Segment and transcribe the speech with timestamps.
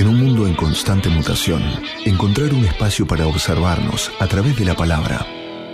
[0.00, 1.62] En un mundo en constante mutación,
[2.06, 5.26] encontrar un espacio para observarnos a través de la palabra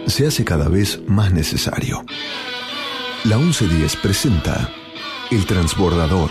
[0.08, 2.04] se hace cada vez más necesario.
[3.22, 4.68] La 1110 presenta
[5.30, 6.30] El Transbordador.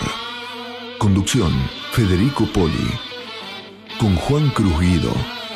[0.97, 1.53] Conducción,
[1.93, 2.91] Federico Poli.
[3.97, 5.13] Con Juan Cruz Guido,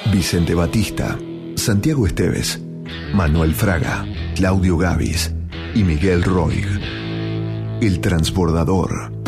[0.10, 1.20] Vicente Batista,
[1.56, 2.62] Santiago Esteves,
[3.14, 5.34] Manuel Fraga, Claudio Gavis
[5.76, 6.66] y Miguel Roig.
[7.82, 9.19] El Transbordador.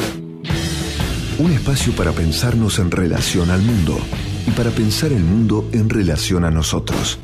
[1.41, 3.97] Un espacio para pensarnos en relación al mundo
[4.45, 7.17] y para pensar el mundo en relación a nosotros.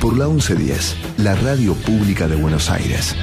[0.00, 3.16] Por la 1110, la radio pública de Buenos Aires.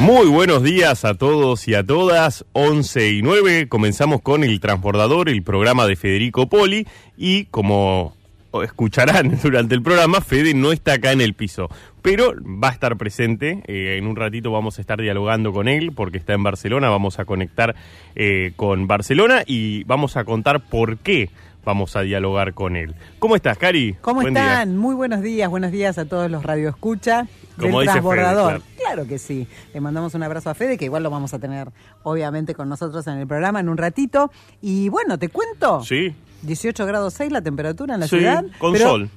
[0.00, 2.46] Muy buenos días a todos y a todas.
[2.54, 6.86] 11 y 9 comenzamos con El Transbordador, el programa de Federico Poli
[7.18, 8.16] y como
[8.64, 11.68] escucharán durante el programa, Fede no está acá en el piso,
[12.00, 13.62] pero va a estar presente.
[13.66, 16.88] Eh, en un ratito vamos a estar dialogando con él porque está en Barcelona.
[16.88, 17.76] Vamos a conectar
[18.16, 21.28] eh, con Barcelona y vamos a contar por qué
[21.64, 22.94] vamos a dialogar con él.
[23.18, 23.96] ¿Cómo estás, Cari?
[24.00, 24.76] ¿Cómo están?
[24.76, 28.62] Muy buenos días, buenos días a todos los radioescucha del transbordador.
[28.76, 29.06] claro.
[29.06, 29.46] que sí.
[29.72, 31.68] Le mandamos un abrazo a Fede, que igual lo vamos a tener
[32.02, 34.30] obviamente con nosotros en el programa en un ratito.
[34.60, 35.82] Y bueno, te cuento.
[35.84, 36.14] Sí.
[36.42, 38.44] 18 grados 6 la temperatura en la ciudad.
[38.58, 39.10] Con sol.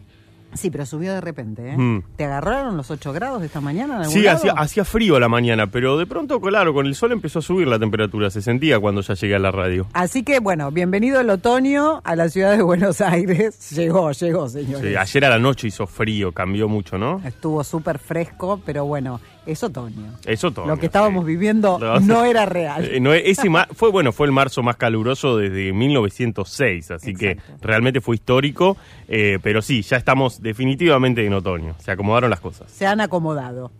[0.55, 1.69] Sí, pero subió de repente.
[1.69, 1.77] ¿eh?
[1.77, 2.03] Mm.
[2.15, 4.03] ¿Te agarraron los 8 grados de esta mañana?
[4.03, 7.39] En sí, hacía, hacía, frío la mañana, pero de pronto, claro, con el sol empezó
[7.39, 8.29] a subir la temperatura.
[8.29, 9.87] Se sentía cuando ya llegué a la radio.
[9.93, 13.69] Así que, bueno, bienvenido el otoño a la ciudad de Buenos Aires.
[13.71, 14.81] Llegó, llegó, señores.
[14.81, 17.21] Sí, ayer a la noche hizo frío, cambió mucho, ¿no?
[17.25, 20.13] Estuvo súper fresco, pero bueno, es otoño.
[20.25, 20.67] Es otoño.
[20.67, 22.85] Lo que estábamos viviendo no, era real.
[22.85, 28.01] Eh, no, ese fue bueno, fue el marzo más caluroso desde 1906, así que realmente
[28.01, 28.77] fue histórico,
[29.07, 31.75] eh, pero sí, ya estamos definitivamente en otoño.
[31.79, 32.71] Se acomodaron las cosas.
[32.71, 33.71] Se han acomodado.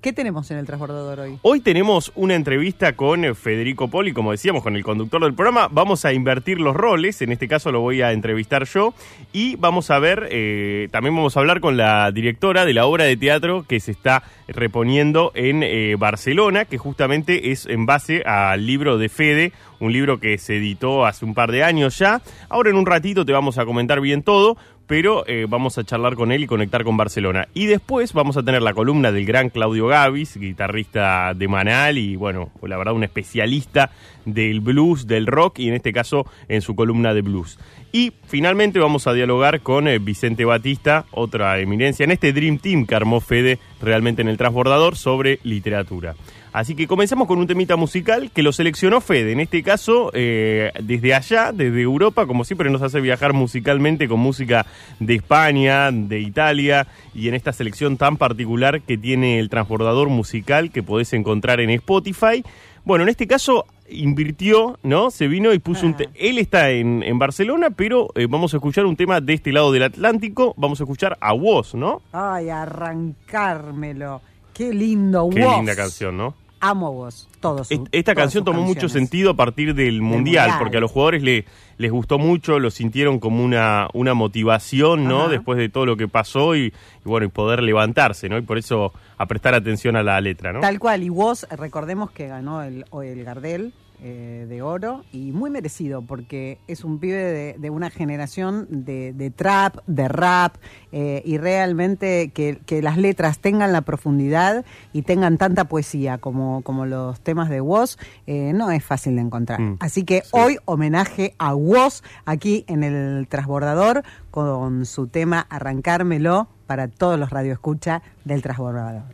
[0.00, 1.38] ¿Qué tenemos en el transbordador hoy?
[1.42, 5.68] Hoy tenemos una entrevista con eh, Federico Poli, como decíamos, con el conductor del programa.
[5.70, 8.94] Vamos a invertir los roles, en este caso lo voy a entrevistar yo.
[9.32, 13.04] Y vamos a ver, eh, también vamos a hablar con la directora de la obra
[13.04, 18.64] de teatro que se está reponiendo en eh, Barcelona, que justamente es en base al
[18.64, 22.22] libro de Fede, un libro que se editó hace un par de años ya.
[22.48, 24.56] Ahora en un ratito te vamos a comentar bien todo,
[24.86, 27.48] pero eh, vamos a charlar con él y conectar con Barcelona.
[27.54, 32.16] Y después vamos a tener la columna del gran Claudio Gavis, guitarrista de Manal y,
[32.16, 33.90] bueno, la verdad, un especialista
[34.24, 37.58] del blues, del rock y en este caso en su columna de blues.
[37.92, 42.86] Y finalmente vamos a dialogar con eh, Vicente Batista, otra eminencia en este Dream Team
[42.86, 46.14] que armó Fede realmente en el transbordador sobre literatura.
[46.56, 50.72] Así que comenzamos con un temita musical que lo seleccionó Fede, en este caso eh,
[50.82, 54.64] desde allá, desde Europa, como siempre nos hace viajar musicalmente con música
[54.98, 60.70] de España, de Italia y en esta selección tan particular que tiene el transbordador musical
[60.70, 62.42] que podés encontrar en Spotify.
[62.86, 65.10] Bueno, en este caso invirtió, ¿no?
[65.10, 65.94] Se vino y puso un...
[66.00, 66.04] Ah.
[66.14, 69.82] Él está en, Barcelona, pero eh, vamos a escuchar un tema de este lado del
[69.82, 70.54] Atlántico.
[70.56, 72.00] Vamos a escuchar a Woz, ¿no?
[72.12, 74.22] Ay, arrancármelo.
[74.54, 76.45] Qué lindo, Qué linda canción, ¿no?
[76.60, 77.68] Amo vos, todos.
[77.92, 81.44] Esta canción tomó mucho sentido a partir del mundial, porque a los jugadores le,
[81.78, 85.28] les gustó mucho, lo sintieron como una, una motivación, ¿no?
[85.28, 86.72] Después de todo lo que pasó y,
[87.04, 88.38] bueno, y poder levantarse, ¿no?
[88.38, 90.60] Y por eso a prestar atención a la letra, ¿no?
[90.60, 95.48] Tal cual, y vos, recordemos que ganó el, el Gardel, eh, de oro y muy
[95.48, 100.56] merecido porque es un pibe de, una generación de, trap, de rap
[100.92, 106.84] eh, y realmente que, las letras tengan la profundidad y tengan tanta poesía como, como
[106.84, 107.96] los temas de Woz
[108.26, 109.60] eh, no es fácil de encontrar.
[109.60, 109.76] Mm.
[109.80, 116.88] Así que hoy homenaje a Woz aquí en el Transbordador con su tema Arrancármelo para
[116.88, 119.04] todos los radioescucha del Transbordador.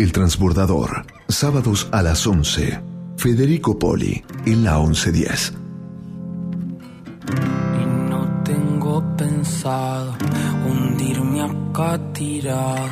[0.00, 2.80] El Transbordador, sábados a las 11.
[3.18, 5.52] Federico Poli, en la 1110.
[7.78, 10.16] Y no tengo pensado
[10.66, 12.88] hundirme acá tirado.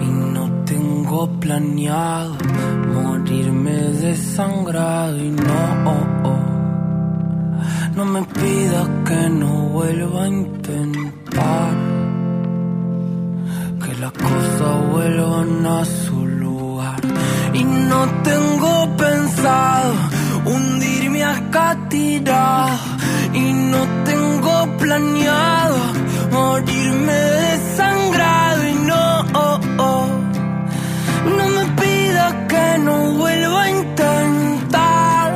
[0.00, 0.04] Y
[0.34, 2.36] no tengo planeado
[2.92, 5.16] morirme desangrado.
[5.24, 7.94] Y no, oh, oh.
[7.94, 11.74] no me pidas que no vuelva a intentar.
[13.84, 16.11] Que las cosas vuelvan a su
[17.62, 19.94] y no tengo pensado
[20.46, 22.78] hundirme acá tirado.
[23.32, 25.78] Y no tengo planeado
[26.32, 28.68] morirme desangrado.
[28.68, 29.04] Y no,
[29.44, 30.06] oh, oh,
[31.36, 35.28] no me pida que no vuelva a intentar.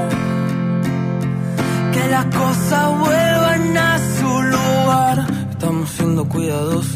[1.95, 5.27] Que las cosas vuelvan a su lugar.
[5.53, 6.96] Estamos siendo cuidadosos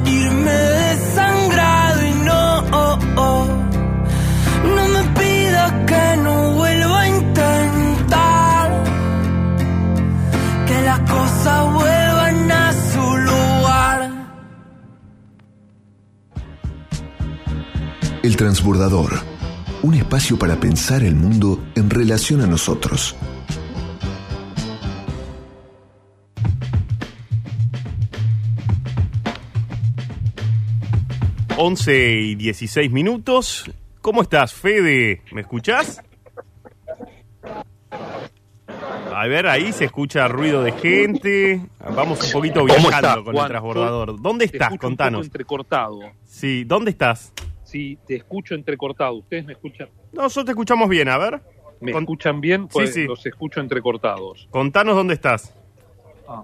[0.00, 2.06] morirme desangrado.
[2.06, 3.46] Y no, oh, oh,
[4.64, 8.84] no me pidas que no vuelva a intentar.
[10.66, 14.10] Que las cosas vuelvan a su lugar.
[18.22, 19.40] El transbordador.
[19.82, 23.16] Un espacio para pensar el mundo en relación a nosotros.
[31.62, 33.70] Once y 16 minutos.
[34.00, 35.20] ¿Cómo estás, Fede?
[35.30, 36.00] ¿Me escuchás?
[39.14, 41.60] A ver, ahí se escucha ruido de gente.
[41.94, 43.44] Vamos un poquito ¿Cómo viajando con Juan?
[43.44, 44.22] el transbordador.
[44.22, 44.72] ¿Dónde Te estás?
[44.72, 45.18] un Contanos.
[45.18, 46.00] poco entrecortado.
[46.24, 47.34] Sí, ¿dónde estás?
[47.62, 49.12] Sí, te escucho entrecortado.
[49.16, 49.90] ¿Ustedes me escuchan?
[50.12, 51.42] Nosotros te escuchamos bien, a ver.
[51.80, 52.68] ¿Me Con- escuchan bien?
[52.68, 53.04] Pues sí.
[53.04, 54.48] los escucho entrecortados.
[54.50, 55.52] Contanos dónde estás.
[56.26, 56.42] Ah.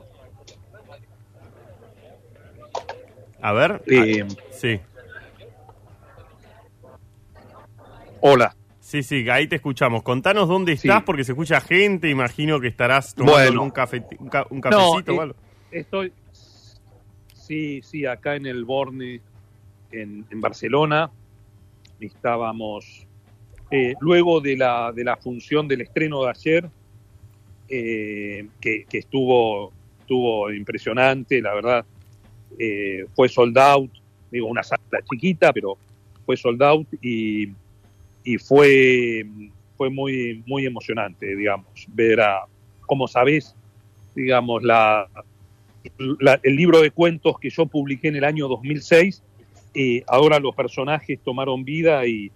[3.40, 3.82] A ver.
[3.86, 4.78] Eh, ah, sí.
[8.30, 8.56] Hola.
[8.80, 10.02] Sí, sí, ahí te escuchamos.
[10.02, 10.86] Contanos dónde Sí.
[10.88, 12.08] estás porque se escucha gente.
[12.08, 13.62] Imagino que estarás tomando Bueno.
[13.64, 15.34] un, cafe, un, ca- un No, cafecito eh, o algo.
[15.72, 16.12] Estoy.
[17.34, 19.20] Sí, sí, acá en el Borne,
[19.90, 21.10] en, en Barcelona.
[22.00, 23.06] Estábamos.
[23.72, 26.70] eh, luego de la, de la función del estreno de ayer,
[27.68, 31.84] eh, que, que estuvo, estuvo impresionante, la verdad.
[32.60, 33.90] eh, fue sold out,
[34.30, 34.80] digo, una sala
[35.10, 35.76] chiquita, pero
[36.24, 37.48] fue sold out y,
[38.26, 39.24] y fue,
[39.76, 42.40] fue muy, muy emocionante, digamos, ver a,
[42.80, 43.54] como sabés,
[44.16, 45.06] digamos, la,
[46.20, 49.22] la- el libro de cuentos que yo publiqué en el año 2006,
[49.74, 52.32] eh, ahora los personajes tomaron vida y,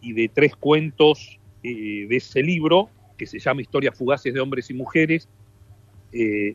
[0.00, 2.88] y de tres cuentos eh, de ese libro,
[3.18, 5.28] que se llama Historias fugaces de hombres y mujeres,
[6.12, 6.54] eh,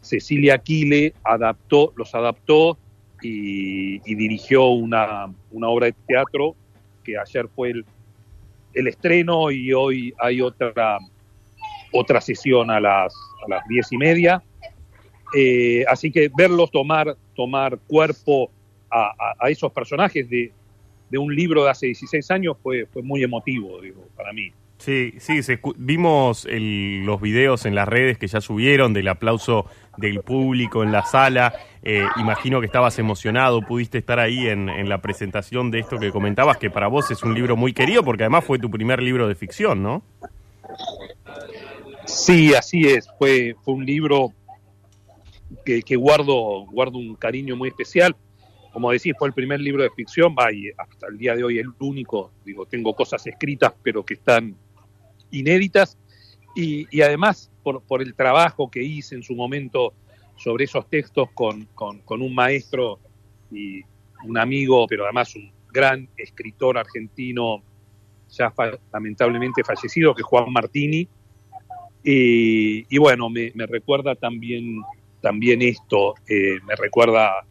[0.00, 2.76] Cecilia Aquile adaptó, los adaptó
[3.22, 6.56] y, y dirigió una, una obra de teatro
[7.02, 7.84] que ayer fue el,
[8.74, 10.98] el estreno y hoy hay otra,
[11.92, 13.14] otra sesión a las,
[13.46, 14.42] a las diez y media.
[15.34, 18.50] Eh, así que verlos tomar, tomar cuerpo
[18.90, 20.52] a, esos personajes de,
[21.08, 24.52] de un libro de hace 16 años fue, fue muy emotivo, digo, para mí.
[24.76, 25.40] Sí, sí,
[25.76, 29.64] vimos el- los videos en las redes que ya subieron del aplauso
[29.96, 31.54] del público en la sala.
[31.82, 36.10] Eh, imagino que estabas emocionado, pudiste estar ahí en, en la presentación de esto que
[36.10, 39.28] comentabas, que para vos es un libro muy querido porque además fue tu primer libro
[39.28, 40.02] de ficción, ¿no?
[42.06, 43.08] Sí, así es.
[43.18, 44.32] Fue, fue un libro
[45.64, 48.16] que, que guardo, guardo un cariño muy especial.
[48.72, 51.58] Como decís, fue el primer libro de ficción, va, y hasta el día de hoy
[51.58, 52.32] el único.
[52.44, 54.56] Digo, tengo cosas escritas, pero que están
[55.30, 55.98] inéditas.
[56.56, 59.94] Y, y además, por, el trabajo que hice en su momento
[60.36, 62.98] sobre esos textos con, con, un maestro
[63.50, 63.82] y
[64.24, 67.62] un amigo, pero además un gran escritor argentino,
[68.30, 71.08] ya fa- lamentablemente fallecido, que es Juan Martini.
[72.04, 74.82] Y, y bueno, me, me recuerda también,
[75.20, 77.46] también esto, eh, me recuerda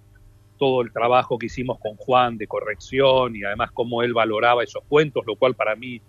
[0.58, 4.84] todo el trabajo que hicimos con Juan de corrección y además cómo él valoraba esos
[4.88, 6.02] cuentos, lo cual para mí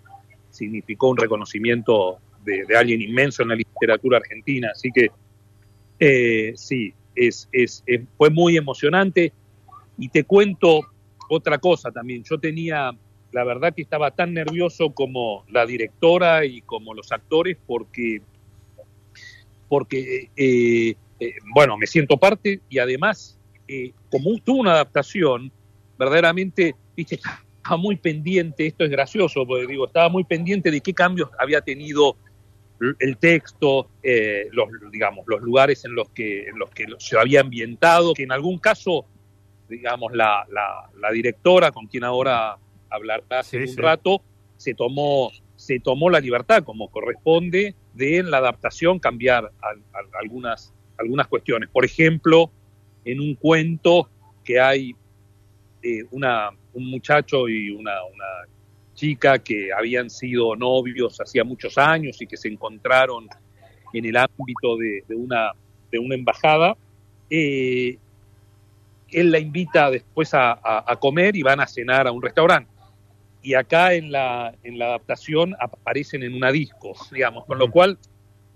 [0.51, 4.69] significó un reconocimiento de, alguien inmenso en la literatura argentina.
[4.71, 5.11] Así que
[5.99, 7.83] eh, sí, es, es,
[8.17, 9.33] fue muy emocionante.
[9.97, 10.81] Y te cuento
[11.29, 12.23] otra cosa también.
[12.23, 12.91] Yo tenía,
[13.31, 18.21] la verdad que estaba tan nervioso como la directora y como los actores porque,
[19.69, 23.39] porque eh, eh, bueno, me siento parte y además,
[24.09, 25.51] como tuvo una adaptación,
[25.97, 27.19] verdaderamente, viste,
[27.63, 31.61] estaba muy pendiente, esto es gracioso, porque digo, estaba muy pendiente de qué cambios había
[31.61, 32.17] tenido
[32.99, 37.41] el texto, eh, los, digamos, los lugares en los que, en los que se había
[37.41, 39.05] ambientado, que en algún caso,
[39.69, 42.57] digamos, la, la, directora, con quien ahora
[42.89, 44.21] hablará hace un rato,
[44.57, 49.51] se tomó, se tomó la libertad, como corresponde, de en la adaptación cambiar
[50.13, 51.69] algunas, algunas cuestiones.
[51.69, 52.51] Por ejemplo,
[53.05, 54.09] en un cuento
[54.43, 54.95] que hay
[55.81, 58.25] eh, una, un muchacho y una, una
[58.93, 63.27] chica que habían sido novios hacía muchos años y que se encontraron
[63.93, 65.51] en el ámbito de, una,
[65.91, 66.75] de una embajada.
[67.29, 67.97] Eh,
[69.09, 72.71] él la invita después a, comer y van a cenar a un restaurante.
[73.41, 77.97] Y acá en la, en la adaptación aparecen en una disco, digamos, con lo cual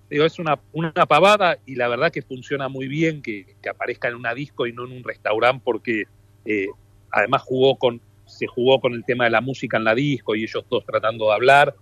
[0.09, 4.07] digo, es una, una pavada y la verdad que funciona muy bien que, que aparezca
[4.07, 6.03] en una disco y no en un restaurante porque
[6.45, 6.67] eh,
[7.11, 8.01] además jugó con,
[8.37, 11.27] se jugó con el tema de la música en la disco y ellos dos tratando
[11.27, 11.75] de hablar.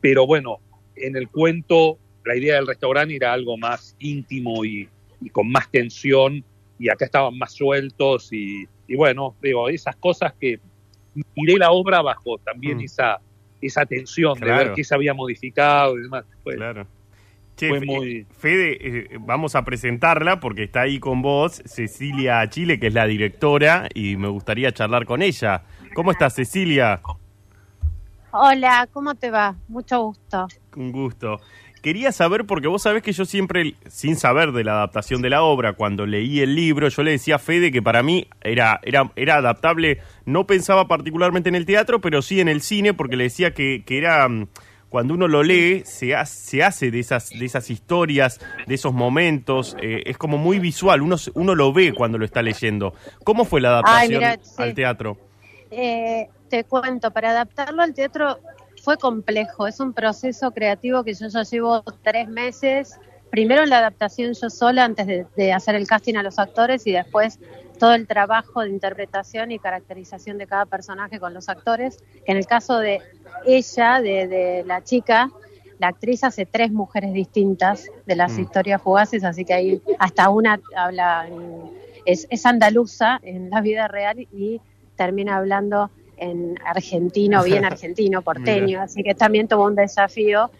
[0.00, 0.58] Pero bueno,
[0.96, 4.88] en el cuento la idea del restaurante era algo más íntimo y,
[5.32, 6.44] con más tensión
[6.78, 10.58] y acá estaban más sueltos y, bueno, digo, esas cosas que
[11.36, 12.84] miré la obra bajo también mm.
[12.84, 13.20] esa,
[13.60, 16.24] esa tensión de ver qué se había modificado y demás.
[16.44, 16.86] claro.
[17.56, 23.06] Fede, eh, vamos a presentarla porque está ahí con vos Cecilia Chile, que es la
[23.06, 25.62] directora, y me gustaría charlar con ella.
[25.94, 27.00] ¿Cómo estás, Cecilia?
[28.32, 29.54] Hola, ¿cómo te va?
[29.68, 30.48] Mucho gusto.
[30.76, 31.40] Un gusto.
[31.84, 35.42] Quería saber, porque vos sabés que yo siempre, sin saber de la adaptación de la
[35.42, 39.12] obra, cuando leí el libro, yo le decía a Fede que para mí era, era,
[39.16, 43.24] era adaptable, no pensaba particularmente en el teatro, pero sí en el cine, porque le
[43.24, 44.48] decía que, que era mm,
[44.94, 49.76] cuando uno lo lee, se, se hace de esas, de esas historias, de esos momentos,
[49.82, 52.94] eh, es como muy visual, uno, uno lo ve cuando lo está leyendo.
[53.24, 54.22] ¿Cómo fue la adaptación
[54.56, 55.18] al teatro?
[55.72, 58.38] Eh, te cuento, para adaptarlo al teatro
[58.84, 62.96] fue complejo, es un proceso creativo que yo ya llevo tres meses,
[63.30, 67.40] primero la adaptación yo sola antes de hacer el casting a los actores y después
[67.78, 72.38] todo el trabajo de interpretación y caracterización de cada personaje con los actores, que en
[72.38, 73.00] el caso de
[73.44, 75.30] ella, de, la chica,
[75.78, 78.40] la actriz hace tres mujeres distintas de las mm.
[78.40, 81.28] historias fugaces, así que ahí hasta una habla,
[82.04, 84.60] es, es andaluza en la vida real y
[84.96, 90.50] termina hablando en argentino, bien argentino, porteño, así que también tuvo un desafío.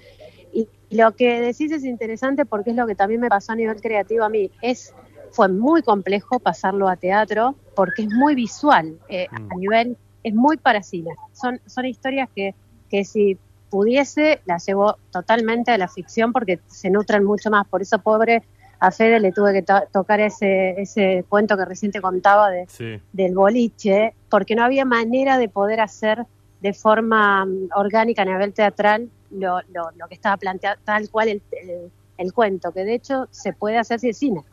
[0.52, 3.80] Y lo que decís es interesante porque es lo que también me pasó a nivel
[3.80, 4.94] creativo a mí, es
[5.34, 9.58] fue muy complejo pasarlo a teatro porque es muy visual, eh, a mm.
[9.58, 11.10] nivel, es muy para cine.
[11.32, 12.54] Son, son historias que,
[12.88, 13.36] que si
[13.68, 17.66] pudiese las llevo totalmente a la ficción porque se nutren mucho más.
[17.66, 18.44] Por eso, pobre,
[18.78, 23.34] a Fede le tuve que tocar ese, ese cuento que recién te contaba de, del
[23.34, 26.24] boliche, porque no había manera de poder hacer
[26.60, 31.28] de forma mm, orgánica a nivel teatral lo, lo, lo que estaba planteado, tal cual
[31.28, 31.42] el,
[32.18, 34.44] el, cuento, que de hecho se puede hacer si es cine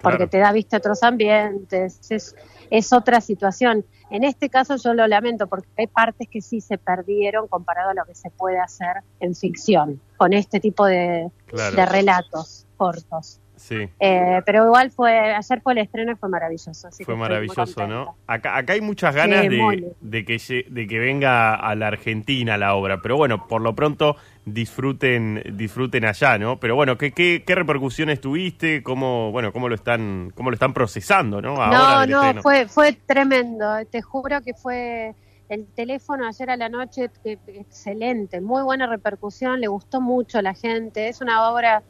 [0.00, 2.34] porque te da vista a otros ambientes, es,
[2.70, 3.84] es otra situación.
[4.10, 7.94] En este caso yo lo lamento porque hay partes que sí se perdieron comparado a
[7.94, 13.40] lo que se puede hacer en ficción, con este tipo de, de relatos cortos.
[13.60, 13.88] Sí.
[14.00, 16.88] Eh, pero igual fue, ayer fue el estreno y fue maravilloso.
[17.04, 18.16] fue maravilloso, ¿no?
[18.26, 22.74] Acá, acá hay muchas ganas de, de, que, de que venga a la Argentina la
[22.74, 24.16] obra, pero bueno, por lo pronto
[24.52, 26.58] disfruten disfruten allá, ¿no?
[26.58, 28.82] Pero bueno, ¿qué, qué, qué repercusiones tuviste?
[28.82, 31.54] ¿Cómo, bueno, cómo lo están cómo lo están procesando, ¿no?
[31.54, 33.66] no, no, fue, fue tremendo.
[33.90, 35.14] Te juro que fue
[35.48, 40.54] el teléfono ayer a la noche, excelente, muy buena repercusión, le gustó mucho a la
[40.54, 41.08] gente.
[41.08, 41.82] Es una obra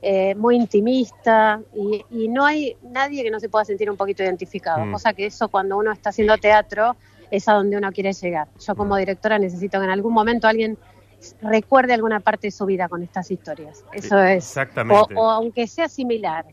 [0.00, 4.84] eh, muy intimista y, no hay nadie que no se pueda sentir un poquito identificado,
[4.84, 4.92] mm.
[4.92, 6.96] cosa que eso cuando uno está haciendo teatro
[7.30, 8.48] es a donde uno quiere llegar.
[8.58, 10.76] Yo como directora necesito que en algún momento alguien
[11.40, 13.84] recuerde alguna parte de su vida con estas historias.
[13.92, 14.44] Eso es.
[14.44, 15.14] Exactamente.
[15.14, 16.44] O, aunque sea similar,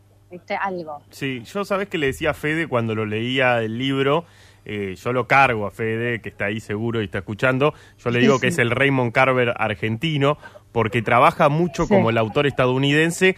[0.60, 1.02] algo.
[1.10, 4.24] Sí, yo sabes que le decía a Fede cuando lo leía el libro,
[4.64, 8.20] eh, yo lo cargo a Fede, que está ahí seguro y está escuchando, yo le
[8.20, 10.38] digo que es el Raymond Carver argentino,
[10.72, 13.36] porque trabaja mucho como el autor estadounidense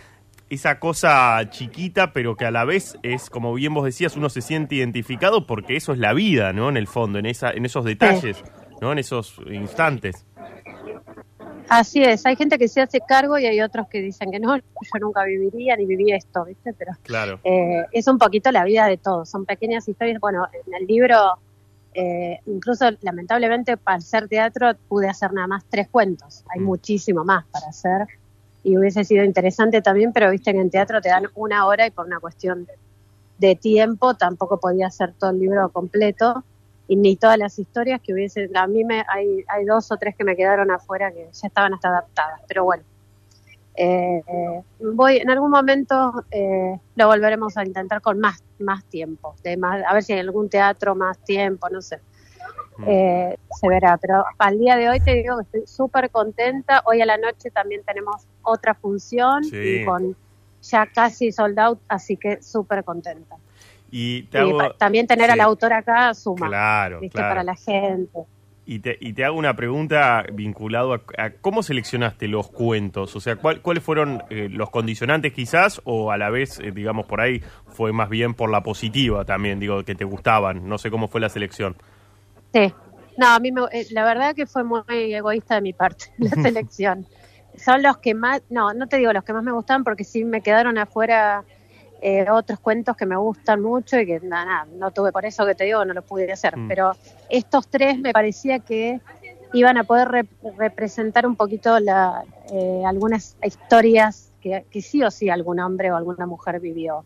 [0.51, 4.43] esa cosa chiquita, pero que a la vez es, como bien vos decías, uno se
[4.43, 6.69] siente identificado porque eso es la vida, ¿no?
[6.69, 8.45] En el fondo, en, esa, en esos detalles,
[8.83, 8.93] ¿no?
[8.93, 10.27] En esos instantes.
[11.75, 14.57] Así es, hay gente que se hace cargo y hay otros que dicen que no,
[14.59, 14.63] yo
[15.01, 16.75] nunca viviría ni viví esto, ¿viste?
[16.75, 17.41] Pero Claro.
[17.45, 20.21] eh, es un poquito la vida de todos, son pequeñas historias.
[20.21, 21.17] Bueno, en el libro,
[21.95, 26.65] eh, incluso lamentablemente para hacer teatro pude hacer nada más tres cuentos, hay Mm.
[26.65, 28.07] muchísimo más para hacer
[28.63, 31.91] y hubiese sido interesante también, pero viste que en teatro te dan una hora y
[31.91, 32.67] por una cuestión
[33.39, 36.45] de tiempo tampoco podía hacer todo el libro completo
[36.93, 40.15] y ni todas las historias que hubiese a mí me hay, hay dos o tres
[40.15, 42.83] que me quedaron afuera que ya estaban hasta adaptadas pero bueno
[43.75, 45.95] eh, eh, voy en algún momento
[46.31, 50.19] eh, lo volveremos a intentar con más más tiempo de más, a ver si hay
[50.19, 51.99] algún teatro más tiempo no sé
[52.79, 52.85] Mm.
[52.89, 57.03] Eh, se verá pero al día de hoy te digo que estoy súper contenta hoy
[57.03, 59.83] a la noche también tenemos otra función Sí.
[59.83, 60.17] y con
[60.63, 63.37] ya casi sold out así que súper contenta
[63.93, 64.59] Y te y hago...
[64.79, 65.33] también tener sí.
[65.33, 67.15] al autor acá suma Claro, ¿viste?
[67.15, 67.29] claro.
[67.29, 68.21] para la gente
[68.65, 73.21] Y te, y te hago una pregunta vinculado a, a cómo seleccionaste los cuentos, o
[73.21, 77.21] sea, ¿cuál- ¿cuáles fueron eh, los condicionantes quizás o a la vez, eh, digamos, por
[77.21, 81.09] ahí fue más bien por la positiva también, digo, que te gustaban, no sé cómo
[81.09, 81.77] fue la selección.
[82.53, 82.75] Sí,
[83.17, 84.83] no, a mí me- eh, la verdad que fue muy
[85.15, 87.07] egoísta de mi parte la selección.
[87.57, 90.25] Son los que más, no, no te digo los que más me gustan porque sí
[90.25, 91.45] me quedaron afuera
[92.03, 95.47] eh, otros cuentos que me gustan mucho y que nada, nada, no tuve por eso
[95.47, 96.57] que te digo, no lo pude hacer.
[96.57, 96.69] Mm.
[96.69, 96.93] Pero
[97.31, 99.01] estos tres me parecía que
[99.53, 105.11] iban a poder rep- representar un poquito la, eh, algunas historias que, que sí o
[105.11, 107.05] sí algún hombre o alguna mujer vivió.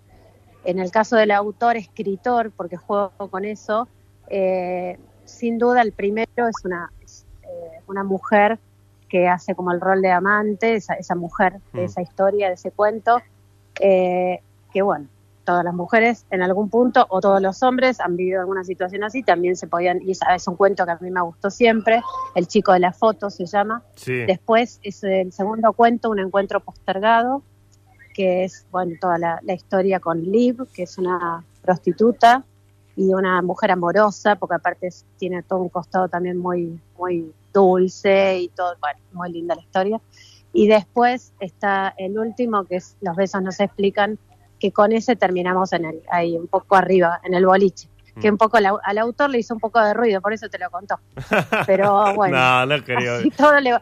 [0.64, 3.88] En el caso del autor, escritor, porque juego con eso,
[4.28, 7.26] eh, sin duda el primero es una, es,
[7.86, 8.58] una mujer
[9.08, 11.84] que hace como el rol de amante, esa, esa mujer de Mm.
[11.84, 13.20] esa historia, de ese cuento,
[13.80, 14.40] eh,
[14.76, 15.08] que bueno,
[15.44, 19.22] todas las mujeres en algún punto o todos los hombres han vivido alguna situación así,
[19.22, 22.02] también se podían, y es un cuento que a mí me gustó siempre,
[22.34, 24.12] El chico de la foto se llama, Sí.
[24.26, 27.40] Después es el segundo cuento, Un encuentro postergado,
[28.12, 32.44] que es bueno toda la, la historia con Liv, que es una prostituta
[32.96, 38.48] y una mujer amorosa, porque aparte tiene todo un costado también muy, muy dulce y
[38.48, 40.02] todo, bueno, muy linda la historia.
[40.52, 44.18] Y después está el último, que es Los besos no se explican,
[44.58, 47.88] que con ese terminamos en el, ahí un poco arriba, en el boliche.
[48.20, 48.34] Que Mm.
[48.34, 50.70] un poco la- al autor le hizo un poco de ruido, por eso te lo
[50.70, 50.98] contó.
[51.66, 53.16] Pero bueno, no, no creo.
[53.16, 53.76] así todo le,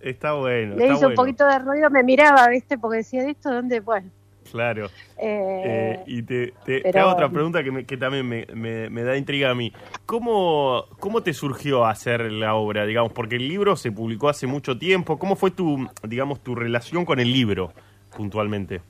[0.00, 0.76] Está bueno.
[0.76, 2.78] le está hizo un poquito de ruido, me miraba, ¿viste?
[2.78, 3.80] Porque decía, ¿de esto dónde?
[3.80, 4.08] Bueno,
[4.52, 4.86] Claro.
[5.18, 9.02] eh, Eh, y te, te- hago otra pregunta que, me- que también me, me- me
[9.02, 9.72] da intriga a mí.
[10.04, 13.10] ¿Cómo, ¿Cómo te surgió hacer la obra, digamos?
[13.12, 15.18] Porque el libro se publicó hace mucho tiempo.
[15.18, 17.72] ¿Cómo fue tu, digamos, tu relación con el libro,
[18.16, 18.82] puntualmente?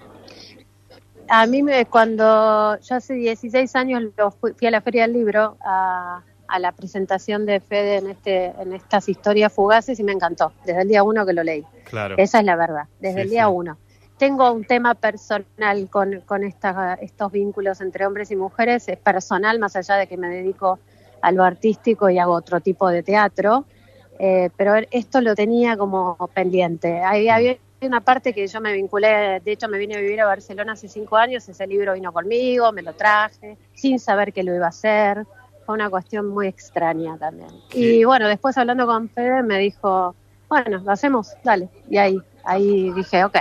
[1.29, 5.12] A mí me, cuando yo hace 16 años lo fui, fui a la Feria del
[5.15, 10.12] Libro a, a la presentación de Fede en, este, en estas historias fugaces y me
[10.12, 11.65] encantó, desde el día uno que lo leí.
[11.85, 12.15] Claro.
[12.19, 13.53] Esa es la verdad, desde Sí, el día sí.
[13.53, 13.79] uno.
[14.19, 19.59] Tengo un tema personal con, con esta- estos vínculos entre hombres y mujeres, es personal,
[19.59, 20.79] más allá de que me dedico
[21.21, 23.65] a lo artístico y hago otro tipo de teatro,
[24.19, 27.01] eh, pero esto lo tenía como pendiente.
[27.03, 30.27] Ahí había una parte que yo me vinculé, de hecho me vine a vivir a
[30.27, 34.55] Barcelona hace cinco años, ese libro vino conmigo, me lo traje, sin saber que lo
[34.55, 35.25] iba a hacer,
[35.67, 37.51] fue una cuestión muy extraña también.
[37.75, 40.17] Y bueno, después hablando con Fede me dijo,
[40.49, 41.69] bueno, lo hacemos, dale.
[41.91, 43.37] Y ahí, ahí dije, ok.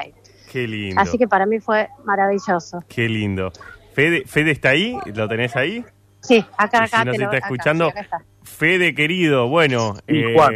[0.52, 1.02] Qué lindo.
[1.02, 2.84] Así que para mí fue maravilloso.
[2.89, 3.52] Qué lindo.
[3.93, 5.86] Fede, Fede está ahí, ¿lo tenés ahí?
[6.21, 7.06] Sí, acá, Y si acá.
[7.06, 8.26] nos te lo- está acá, escuchando, sí, acá está.
[8.43, 10.54] Fede querido, bueno, Sí, eh, Juan.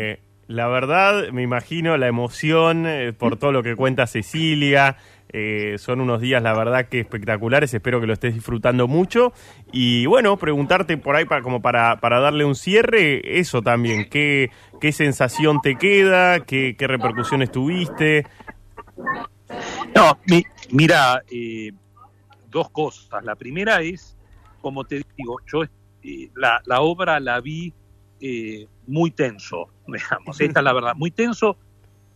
[0.50, 4.98] La verdad me imagino la emoción eh, por todo lo que cuenta Cecilia.
[5.32, 7.72] eh, son unos días, la verdad, que espectaculares.
[7.72, 9.32] Espero que lo estés disfrutando mucho.
[9.72, 14.10] Y bueno, preguntarte por ahí para, como para, para darle un cierre, eso también.
[14.10, 14.50] ¿Qué,
[14.82, 16.40] qué sensación te queda?
[16.40, 18.26] ¿Qué, qué repercusiones tuviste?
[19.96, 21.72] No, mi- mira, eh,
[22.50, 23.24] dos cosas.
[23.24, 24.18] La primera es,
[24.62, 27.72] como te digo, yo eh, la, la obra la vi
[28.88, 31.58] muy tenso, digamos, esta es la verdad, muy tenso.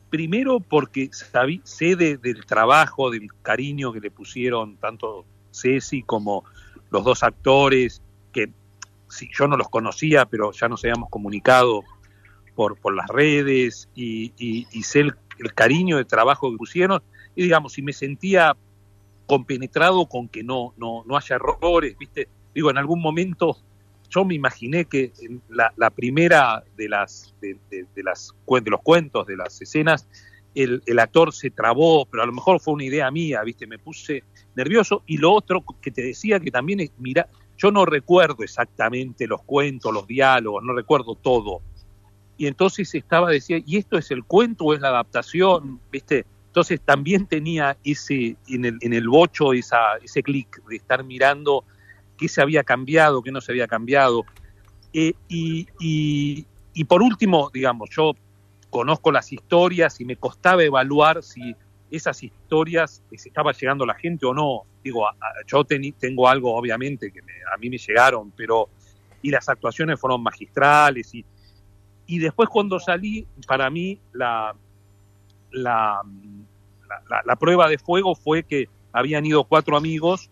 [0.10, 6.44] Primero porque sabí, sé de- del trabajo, del cariño que le pusieron tanto Ceci como
[6.92, 8.50] los dos actores, que
[9.08, 11.84] sí, yo no los conocía, pero ya nos habíamos comunicado
[12.56, 14.32] por, por las redes y
[14.84, 17.02] sé el, el cariño de trabajo que pusieron
[17.36, 18.56] y digamos, si me sentía
[19.26, 22.28] compenetrado con que no, no, no haya errores, ¿viste?
[22.54, 23.58] Digo, en algún momento
[24.14, 29.26] yo me imaginé que en la, primera de las de, de- de de los cuentos,
[29.26, 30.08] de las escenas,
[30.56, 33.66] el, el actor se trabó, pero a lo mejor fue una idea mía, ¿viste?
[33.66, 34.24] Me puse
[34.56, 35.02] nervioso.
[35.08, 39.42] Y lo otro que te decía que también es, mira, yo no recuerdo exactamente los
[39.44, 41.62] cuentos, los diálogos, no recuerdo todo.
[42.38, 45.80] Y entonces estaba, decía, ¿y esto es el cuento o es la adaptación?
[45.92, 46.26] ¿Viste?
[46.48, 51.64] Entonces también tenía ese, en el, en el bocho, esa, ese clic de estar mirando
[52.18, 54.24] qué se había cambiado, qué no se había cambiado.
[54.94, 58.14] Eh, y, y, y por último, digamos, yo
[58.70, 61.56] conozco las historias y me costaba evaluar si
[61.92, 64.62] esas historias les estaba llegando a la gente o no.
[64.84, 65.06] Digo,
[65.48, 68.70] yo tengo algo obviamente que me- a mí me llegaron, pero
[69.22, 71.24] y las actuaciones fueron magistrales y,
[72.08, 74.54] y después cuando salí, para mí la,
[75.52, 76.02] la-
[77.26, 80.30] la prueba de fuego fue que habían ido cuatro amigos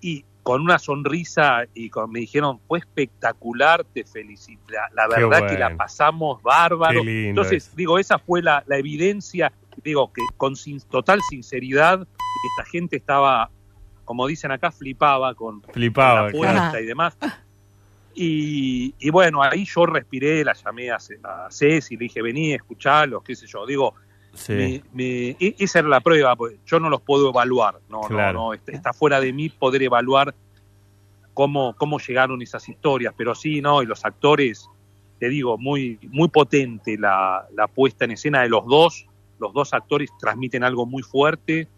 [0.00, 4.62] y con una sonrisa y con- me dijeron, fue espectacular, te felicito.
[4.94, 7.02] La, verdad que la pasamos bárbaro.
[7.04, 12.94] Entonces, digo, esa fue la, la evidencia, digo, que con sin- total sinceridad, esta gente
[12.94, 13.50] estaba,
[14.04, 16.26] como dicen acá, flipaba con Flipaba.
[16.26, 16.80] la puerta claro.
[16.80, 17.18] y demás.
[18.14, 23.24] Y, y bueno, ahí yo respiré, la llamé a, a Ceci, le dije, vení, escuchalos,
[23.24, 23.66] qué sé yo.
[23.66, 23.96] Digo,
[24.36, 24.52] Sí.
[24.52, 28.38] me- me- esa era la prueba, porque yo no los puedo evaluar, no, Claro.
[28.38, 30.34] no, no, está, está fuera de mí poder evaluar
[31.34, 34.68] cómo, cómo llegaron esas historias, pero sí, no, y los actores,
[35.18, 39.06] te digo, muy, muy potente la, la puesta en escena de los dos,
[39.38, 41.68] los dos actores transmiten algo muy fuerte,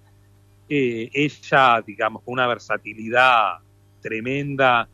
[0.70, 3.54] Eh, ella, digamos, con una versatilidad
[4.02, 4.86] tremenda,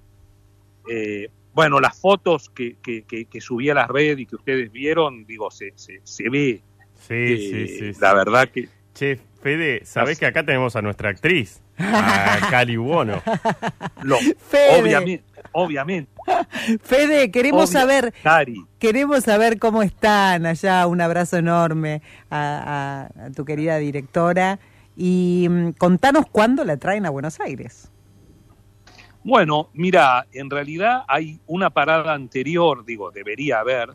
[0.88, 4.70] eh, bueno, las fotos que, que, que, que subí a las redes y que ustedes
[4.70, 6.62] vieron, digo, se, se, se ve
[7.06, 8.00] Sí, sí, sí, sí.
[8.00, 11.60] La verdad que Che, Fede, ¿sabés que acá tenemos a nuestra actriz?
[11.78, 13.20] A Cali Bono.
[14.38, 14.80] Fede.
[14.80, 16.10] obviamente, obviamente,
[16.82, 17.80] Fede, queremos Obvio.
[17.80, 20.86] saber, Cari, queremos saber cómo están allá.
[20.86, 24.58] Un abrazo enorme a, a- a tu querida directora.
[24.96, 27.90] Y mm, contanos cuándo la traen a Buenos Aires.
[29.24, 33.90] Bueno, mira, en realidad hay una parada anterior, digo, debería haber,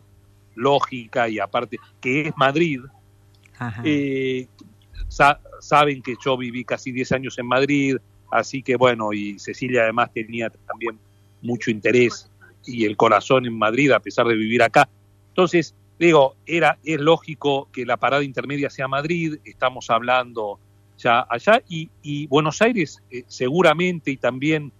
[0.54, 2.80] lógica y aparte, que es Madrid.
[3.84, 4.46] Eh,
[5.08, 7.96] sa- saben que yo viví casi 10 años en Madrid,
[8.30, 10.98] así que bueno, y Cecilia además tenía también
[11.42, 12.30] mucho interés
[12.64, 14.88] y el corazón en Madrid a pesar de vivir acá.
[15.28, 20.58] Entonces, digo, era es lógico que la parada intermedia sea Madrid, estamos hablando
[20.98, 24.70] ya allá y, y Buenos Aires eh, seguramente y también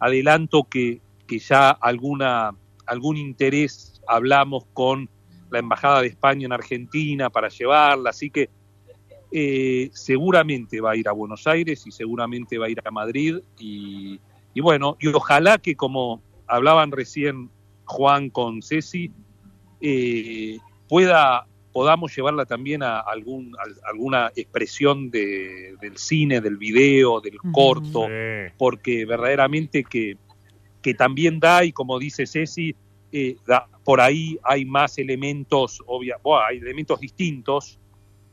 [0.00, 2.52] adelanto que, que ya alguna
[2.86, 5.08] algún interés hablamos con
[5.52, 8.48] la embajada de España en Argentina para llevarla, así que
[9.30, 13.38] eh, seguramente va a ir a Buenos Aires y seguramente va a ir a Madrid
[13.58, 14.20] y,
[14.54, 17.48] y bueno, y ojalá que como hablaban recién
[17.84, 19.10] Juan con Ceci,
[19.80, 27.20] eh, pueda podamos llevarla también a algún a alguna expresión de, del cine, del video,
[27.22, 28.52] del corto, Sí.
[28.58, 30.18] porque verdaderamente que,
[30.82, 32.76] que también da, y como dice Ceci,
[33.12, 37.78] eh, da- por ahí hay más elementos, obvia, bueno, hay elementos distintos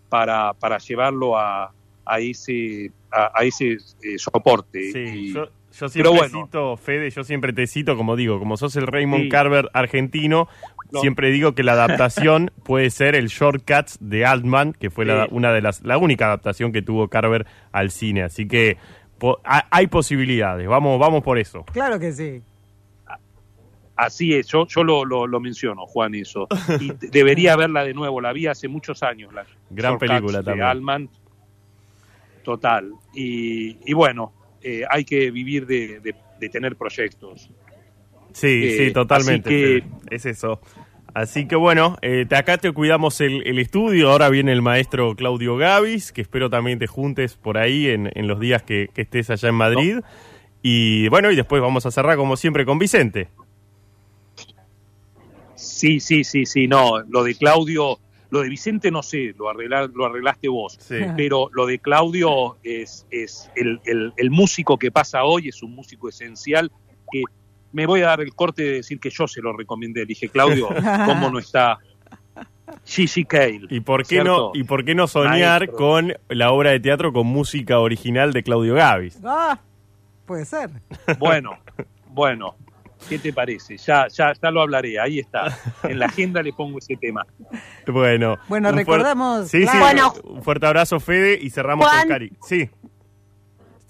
[0.10, 1.74] para, para llevarlo a,
[2.06, 4.92] a ese, a, a ese eh, soporte.
[4.92, 6.46] Sí, Y- yo, yo pero siempre bueno.
[6.46, 9.30] cito, Fede, yo siempre te cito, como digo, como sos el Raymond Sí.
[9.30, 10.48] Carver argentino,
[10.92, 11.02] No.
[11.02, 15.52] siempre digo que la adaptación puede ser el Shortcuts de Altman, que fue la, una
[15.54, 18.24] de las, la única adaptación que tuvo Carver al cine.
[18.24, 18.78] Así que
[19.20, 21.64] po- ha- hay posibilidades, vamos, vamos por eso.
[21.72, 22.42] Claro que sí.
[24.02, 26.48] Así es, yo, yo lo, lo, lo menciono, Juan, eso.
[26.80, 29.34] Y de- debería verla de nuevo, la vi hace muchos años.
[29.34, 30.68] La Gran película de también.
[30.68, 31.10] Altman.
[32.44, 32.92] Total.
[33.14, 37.50] Y, y bueno, eh, hay que vivir de, de- de tener proyectos.
[38.34, 39.50] Sí, Eh, sí, totalmente.
[39.50, 40.62] que- Es eso.
[41.14, 44.12] Así que bueno, eh, te- acá te cuidamos el, el estudio.
[44.12, 48.28] Ahora viene el maestro Claudio Gavis, que espero también te juntes por ahí en, en
[48.28, 50.00] los días que, que estés allá en Madrid.
[50.62, 53.28] Y bueno, y después vamos a cerrar como siempre con Vicente.
[55.60, 59.90] Sí, sí, sí, sí, no, lo de Claudio, lo de Vicente no sé, lo, arreglar,
[59.94, 60.96] lo arreglaste vos, Sí.
[61.18, 65.76] pero lo de Claudio es, es el, el- el músico que pasa hoy, es un
[65.76, 66.72] músico esencial
[67.12, 67.24] que
[67.72, 70.30] me voy a dar el corte de decir que yo se lo recomendé, le dije,
[70.30, 70.70] Claudio,
[71.06, 71.78] ¿cómo no está
[72.86, 73.62] Gigi Cale?
[73.70, 75.78] ¿Y por qué no, y por qué no soñar Maestro.
[75.78, 79.20] con la obra de teatro con música original de Claudio Gavis?
[79.24, 79.60] Ah,
[80.26, 80.70] puede ser.
[81.18, 81.58] Bueno,
[82.08, 82.56] bueno,
[83.08, 83.78] ¿qué te parece?
[83.78, 87.26] Ya, ya, ya lo hablaré, ahí está, en la agenda le pongo ese tema.
[87.88, 89.78] Bueno, Bueno, un recordamos, Sí, sí.
[89.80, 90.14] Bueno.
[90.24, 92.02] un fuerte abrazo, Fede, y cerramos Juan.
[92.02, 92.34] con Cari.
[92.46, 92.70] Sí.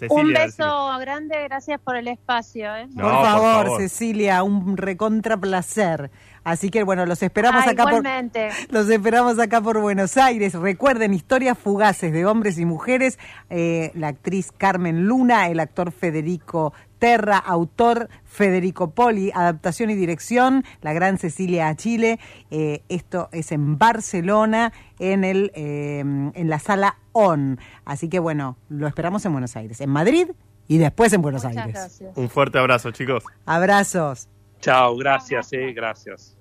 [0.02, 2.74] Un Cecilia, beso grande, gracias por el espacio.
[2.74, 2.88] ¿eh?
[2.96, 3.82] No, por, por favor.
[3.82, 6.10] Cecilia, un recontra placer.
[6.46, 8.50] Así que bueno, los esperamos Ah, acá por igualmente.
[8.70, 10.54] los esperamos acá por Buenos Aires.
[10.54, 13.20] Recuerden historias fugaces de hombres y mujeres.
[13.50, 20.64] Eh, la actriz Carmen Luna, el actor Federico Terra, autor Federico Poli, adaptación y dirección,
[20.82, 22.20] la gran Cecilia Achille.
[22.52, 27.58] Eh, esto es en Barcelona, en el eh, en la sala ON.
[27.86, 30.28] Así que bueno, lo esperamos en Buenos Aires, en Madrid
[30.68, 31.74] y después en Buenos Muchas Aires.
[31.74, 32.18] gracias.
[32.18, 33.24] Un fuerte abrazo, chicos.
[33.46, 34.28] Abrazos.
[34.62, 36.36] Chao, gracias, eh, gracias.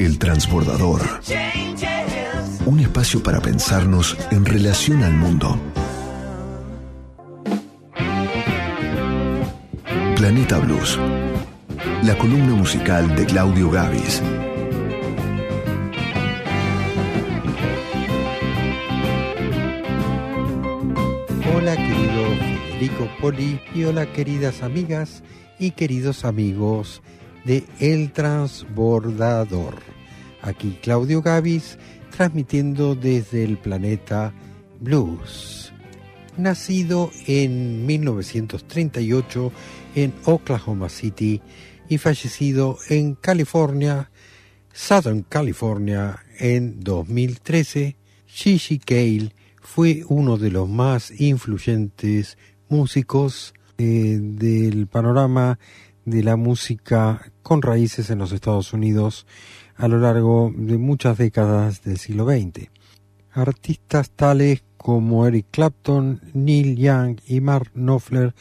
[0.00, 1.02] El transbordador.
[2.64, 5.60] Un espacio para pensarnos en relación al mundo.
[10.16, 10.98] Planeta Blues.
[12.02, 14.22] La columna musical de Claudio Gavis.
[21.54, 25.22] Hola querido Federico Poli y hola queridas amigas
[25.58, 27.02] y queridos amigos
[27.44, 29.89] de El Transbordador.
[30.42, 31.78] Aquí Claudio Gavis
[32.10, 34.32] transmitiendo desde el planeta
[34.80, 35.72] Blues.
[36.36, 39.52] Nacido en 1938
[39.94, 41.40] en Oklahoma City
[41.88, 44.10] y fallecido en California,
[44.72, 54.86] Southern California en 2013, Gigi Cale fue uno de los más influyentes músicos eh, del
[54.86, 55.58] panorama
[56.04, 59.26] de la música con raíces en los Estados Unidos
[59.80, 62.68] a lo largo de muchas décadas del siglo XX.
[63.32, 68.34] Artistas tales como Eric Clapton, Neil Young y Mark Knopfler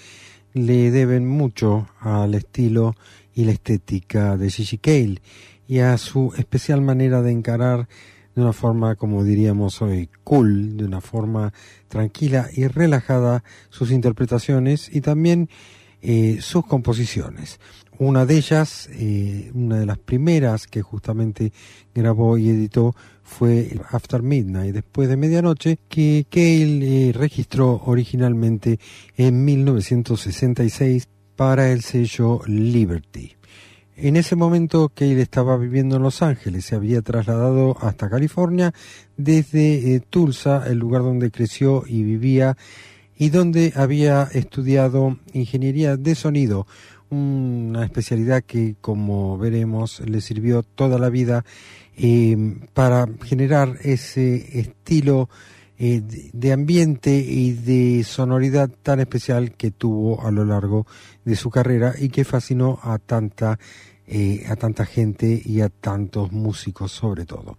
[0.54, 2.95] le deben mucho al estilo
[3.34, 5.21] y la estética de Gigi Cale
[5.65, 7.88] y a su especial manera de encarar
[8.36, 11.54] de una forma, como diríamos hoy, cool, de una forma
[11.88, 15.49] tranquila y relajada sus interpretaciones y también
[16.02, 17.60] eh, sus composiciones.
[18.00, 18.90] Una de ellas,
[19.54, 21.52] una de las primeras que justamente
[21.94, 28.80] grabó y editó fue After Midnight, después de medianoche, que Cale eh, registró originalmente
[29.18, 33.36] en 1966 para el sello Liberty.
[33.98, 38.74] En ese momento Cale estaba viviendo en Los Ángeles, se había trasladado hasta California
[39.18, 42.56] desde eh, Tulsa, el lugar donde creció y vivía
[43.18, 46.66] y donde había estudiado ingeniería de sonido,
[47.10, 51.43] una especialidad que como veremos le sirvió toda la vida
[51.98, 52.38] eh,
[52.74, 55.30] para generar ese estilo
[55.78, 56.02] eh,
[56.34, 60.86] de- ambiente y de sonoridad tan especial que tuvo a lo largo
[61.26, 63.58] de su carrera y que fascinó a tanta
[64.08, 67.58] eh, a tanta gente y a tantos músicos sobre todo.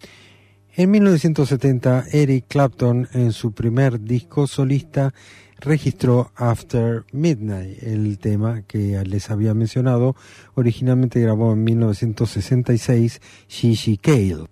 [0.81, 5.13] En 1970, Eric Clapton, en su primer disco solista,
[5.59, 10.17] registró After Midnight, el tema que les había mencionado.
[10.55, 14.47] Originalmente grabó en 1966 Gigi Cale.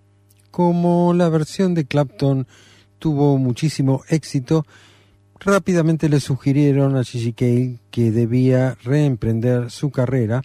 [0.50, 2.46] Como la versión de Clapton
[2.98, 4.66] tuvo muchísimo éxito,
[5.40, 10.42] rápidamente le sugirieron a Gigi Cale que debía reemprender su carrera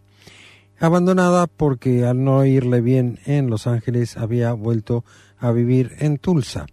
[0.79, 5.05] abandonada porque al no irle bien en Los Ángeles había vuelto
[5.43, 6.65] a vivir en Tulsa.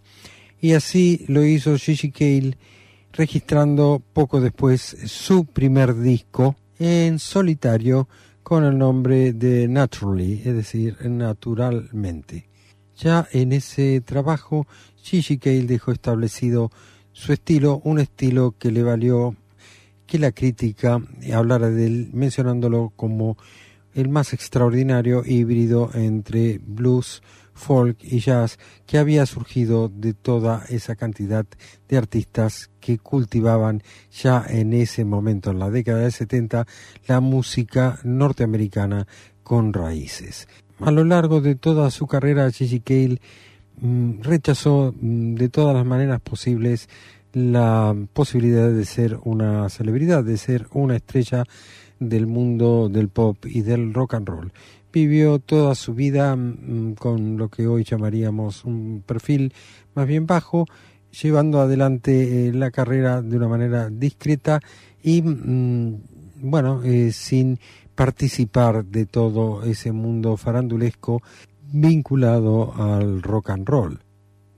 [0.61, 2.56] Y así lo hizo Gigi Cale
[3.12, 8.09] registrando poco después su primer disco en solitario
[8.42, 12.48] con el nombre de Naturally, es decir, naturalmente.
[12.96, 14.66] Ya en ese trabajo,
[15.02, 16.70] Gigi Cale dejó establecido
[17.12, 19.35] su estilo, un estilo que le valió
[20.06, 21.00] que la crítica
[21.35, 23.37] hablara de él mencionándolo como
[23.94, 27.22] el más extraordinario híbrido entre blues,
[27.54, 31.46] folk y jazz que había surgido de toda esa cantidad
[31.88, 33.82] de artistas que cultivaban
[34.12, 36.66] ya en ese momento, en la década del 70,
[37.06, 39.06] la música norteamericana
[39.42, 40.48] con raíces.
[40.80, 43.20] A lo largo de toda su carrera, Gigi Cale
[43.80, 46.88] mm, rechazó mm, de todas las maneras posibles
[47.32, 51.44] la posibilidad de ser una celebridad, de ser una estrella
[51.98, 54.52] del mundo del pop y del rock and roll.
[54.92, 59.53] Vivió toda su vida mm, con lo que hoy llamaríamos un perfil
[59.94, 60.66] más bien bajo,
[61.22, 64.61] llevando adelante eh, la carrera de una manera discreta
[65.03, 66.03] y, mm,
[66.42, 67.59] bueno, eh, sin
[67.94, 71.22] participar de todo ese mundo farandulesco
[71.72, 74.00] vinculado al rock and roll.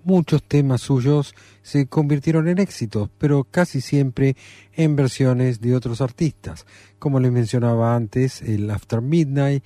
[0.04, 4.36] Muchos temas suyos se convirtieron en éxitos, pero casi siempre
[4.72, 6.66] en versiones de otros artistas,
[6.98, 9.62] como les mencionaba antes, el After Midnight,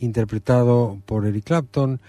[0.00, 2.00] interpretado por Eric Clapton,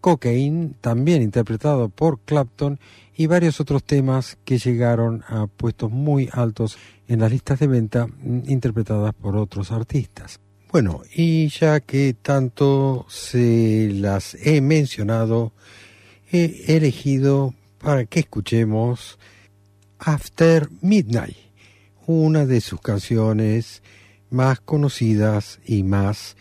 [0.00, 2.78] Cocaine, también interpretado por Clapton,
[3.16, 6.76] y varios otros temas que llegaron a puestos muy altos
[7.08, 10.38] en las listas de venta mm, interpretadas por otros artistas.
[10.70, 15.52] Bueno, y ya que tanto se las he mencionado,
[16.30, 19.18] he elegido para que escuchemos
[19.98, 21.36] After Midnight,
[22.06, 23.82] una de sus canciones
[24.28, 26.36] más conocidas y más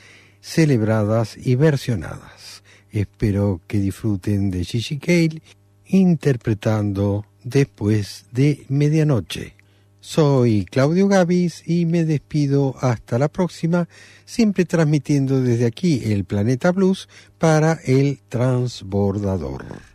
[0.46, 2.62] celebradas y versionadas.
[2.92, 5.42] Espero que disfruten de Gigi Cale
[5.88, 9.56] interpretando después de medianoche.
[10.02, 13.90] Soy Claudio Gavis y me despido hasta la próxima,
[14.24, 19.95] siempre transmitiendo desde aquí el Planeta Blues para el transbordador.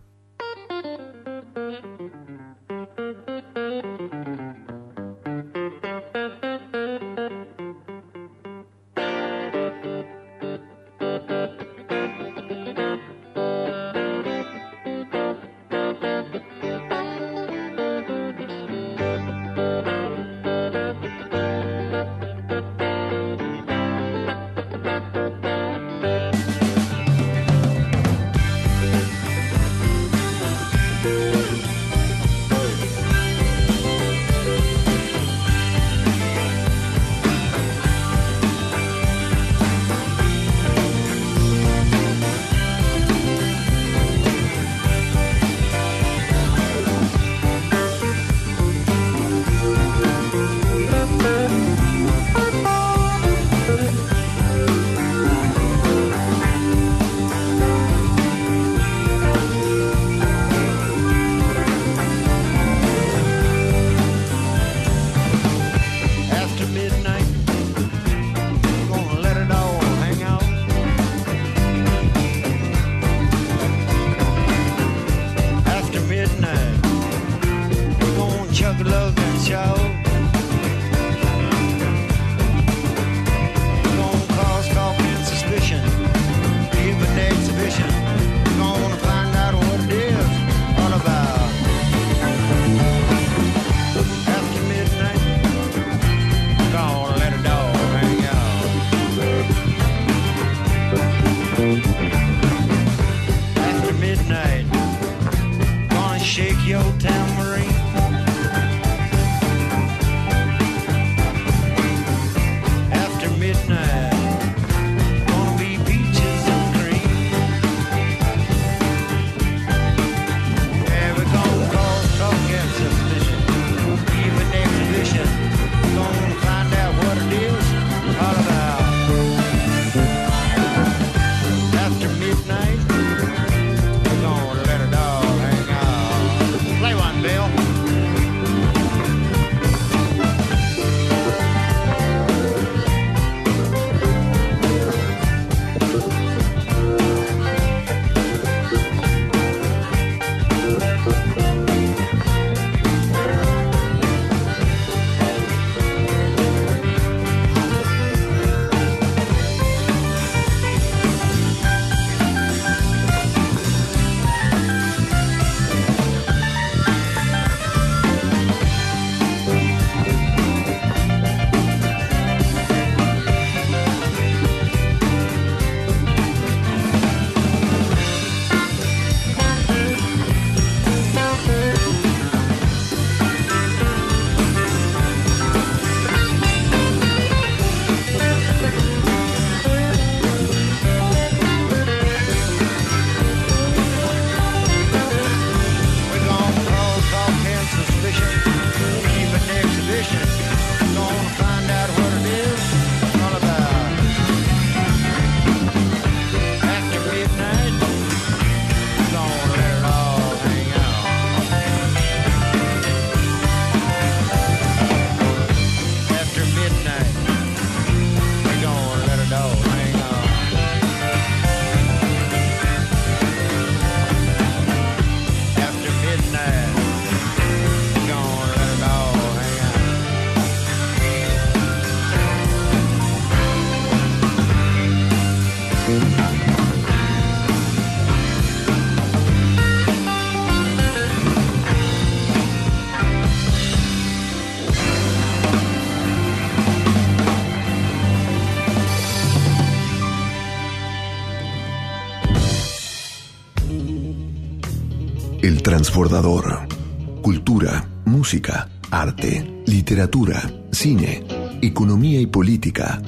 [257.20, 261.22] Cultura, música, arte, literatura, cine,
[261.60, 263.02] economía y política.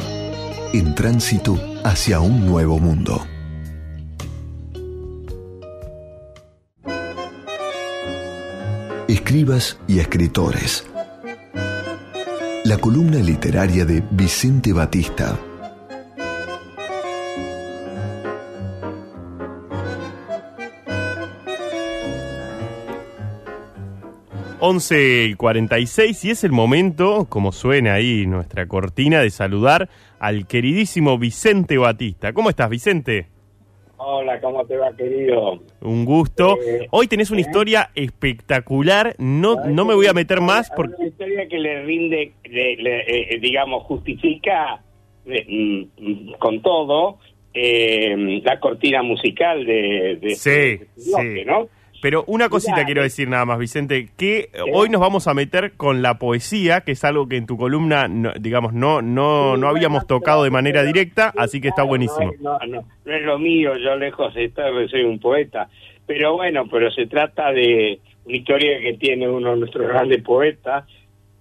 [0.74, 3.24] En tránsito hacia un nuevo mundo.
[9.08, 10.84] Escribas y escritores.
[12.64, 15.38] La columna literaria de Vicente Batista
[24.64, 29.88] 11 y 46 y es el momento, como suena ahí nuestra cortina, de saludar
[30.20, 32.32] al queridísimo Vicente Batista.
[32.32, 33.26] ¿Cómo estás, Vicente?
[33.96, 35.58] Hola, ¿cómo te va, querido?
[35.80, 36.56] Un gusto.
[36.64, 37.44] Eh, Hoy tenés una ¿eh?
[37.48, 39.16] historia espectacular.
[39.18, 40.94] No, no me voy a meter más porque...
[40.96, 44.80] Una historia que le rinde, le- le, eh, digamos, justifica
[45.26, 47.18] mm, mm, con todo
[47.52, 51.44] eh, la cortina musical de, de Sí, este sí.
[51.46, 51.66] ¿no?
[52.02, 55.34] Pero una cosita Mirá, quiero eh, decir nada más, Vicente, que hoy nos vamos a
[55.34, 59.56] meter con la poesía, que es algo que en tu columna, no- digamos, no no
[59.56, 62.32] no habíamos tocado de manera directa, así que está buenísimo.
[62.40, 65.68] No, es- no, no, no es lo mío, yo lejos de estar, soy un poeta.
[66.04, 70.84] Pero bueno, pero se trata de una historia que tiene uno de nuestros grandes poetas.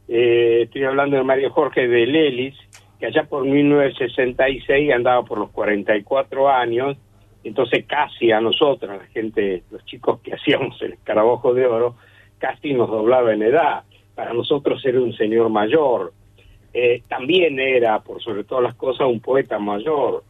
[0.08, 2.56] Eh, estoy hablando de Mario Jorge de Lelis,
[3.00, 6.98] que allá por 1966 andaba por los 44 años,
[7.44, 11.96] entonces casi a nosotros, la gente, los chicos que hacíamos el escarabajo de oro,
[12.38, 13.84] casi nos doblaba en edad.
[14.16, 16.14] Para nosotros era un señor mayor.
[16.74, 20.24] Eh, también era, por sobre todas las cosas, un poeta mayor.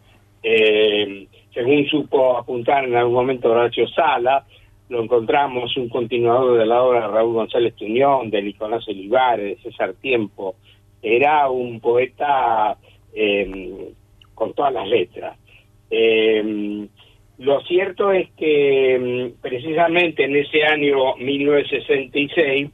[0.43, 4.45] Eh, según supo apuntar en algún momento Horacio Sala,
[4.89, 9.69] lo encontramos un continuador de la obra de Raúl González Tuñón, de Nicolás Olivares, de
[9.71, 10.55] César Tiempo.
[11.01, 12.77] Era un poeta
[13.13, 13.93] eh,
[14.33, 15.37] con todas las letras.
[17.41, 22.69] Lo cierto es que mm, precisamente en ese año 1966,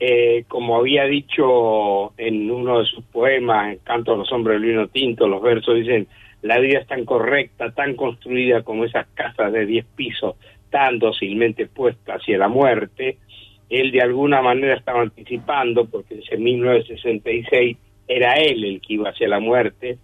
[0.00, 4.70] eh, como había dicho en uno de sus poemas, en Canto a los hombres del
[4.70, 6.08] vino tinto, los versos dicen,
[6.42, 10.34] la vida es tan correcta, tan construida como esas casas de 10 pisos,
[10.70, 13.18] tan dócilmente puesta hacia la muerte,
[13.70, 17.76] él de alguna manera estaba anticipando, porque ese 1966
[18.08, 19.98] era él el que iba hacia la muerte,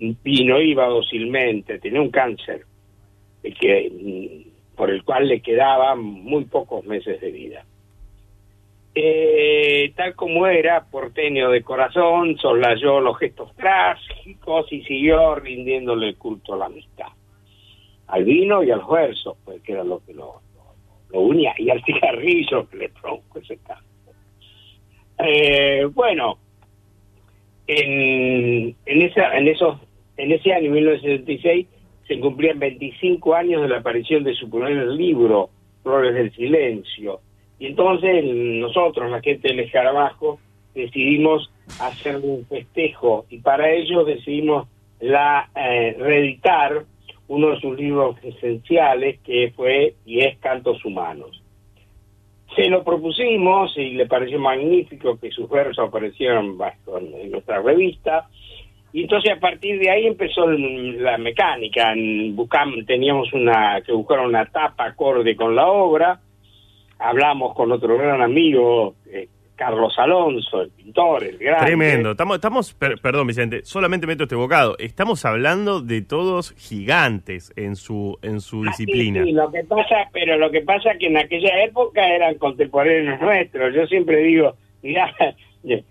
[0.00, 2.64] y no iba dócilmente, tenía un cáncer,
[3.52, 7.64] que, por el cual le quedaban muy pocos meses de vida.
[8.96, 16.16] Eh, tal como era, porteño de corazón, soslayó los gestos trágicos y siguió rindiéndole el
[16.16, 17.08] culto a la amistad.
[18.06, 20.40] Al vino y al verso, pues que era lo que lo,
[21.12, 23.84] unía, y al cigarrillo que le produjo ese canto.
[25.18, 26.38] Eh, bueno,
[27.66, 29.78] en, en, esa, en, esos,
[30.16, 31.66] en ese año 1976
[32.06, 35.50] se cumplían 25 años de la aparición de su primer libro,
[35.82, 37.20] Flores del Silencio.
[37.58, 40.38] Y entonces nosotros, la gente del escarabajo,
[40.74, 41.50] decidimos
[41.80, 44.68] hacer un festejo y para ello decidimos
[45.00, 46.84] la eh, reeditar
[47.28, 51.42] uno de sus libros esenciales que fue y es Cantos Humanos.
[52.54, 56.56] Se lo propusimos y le pareció magnífico que sus versos aparecieran
[57.22, 58.28] en nuestra revista.
[58.94, 61.92] Y entonces a partir de ahí empezó la mecánica.
[61.92, 66.20] En Buscam teníamos una que buscar una tapa acorde con la obra.
[66.98, 71.66] Hablamos con otro gran amigo, eh, Carlos Alonso, el pintor, el grande.
[71.66, 72.10] Tremendo.
[72.12, 74.76] Estamos, estamos per- perdón, Vicente, solamente meto este bocado.
[74.78, 79.24] Estamos hablando de todos gigantes en su en su Ah, sí, disciplina.
[79.24, 83.20] sí, lo que pasa, pero lo que pasa es que en aquella época eran contemporáneos
[83.20, 83.74] nuestros.
[83.74, 85.12] Yo siempre digo, mira,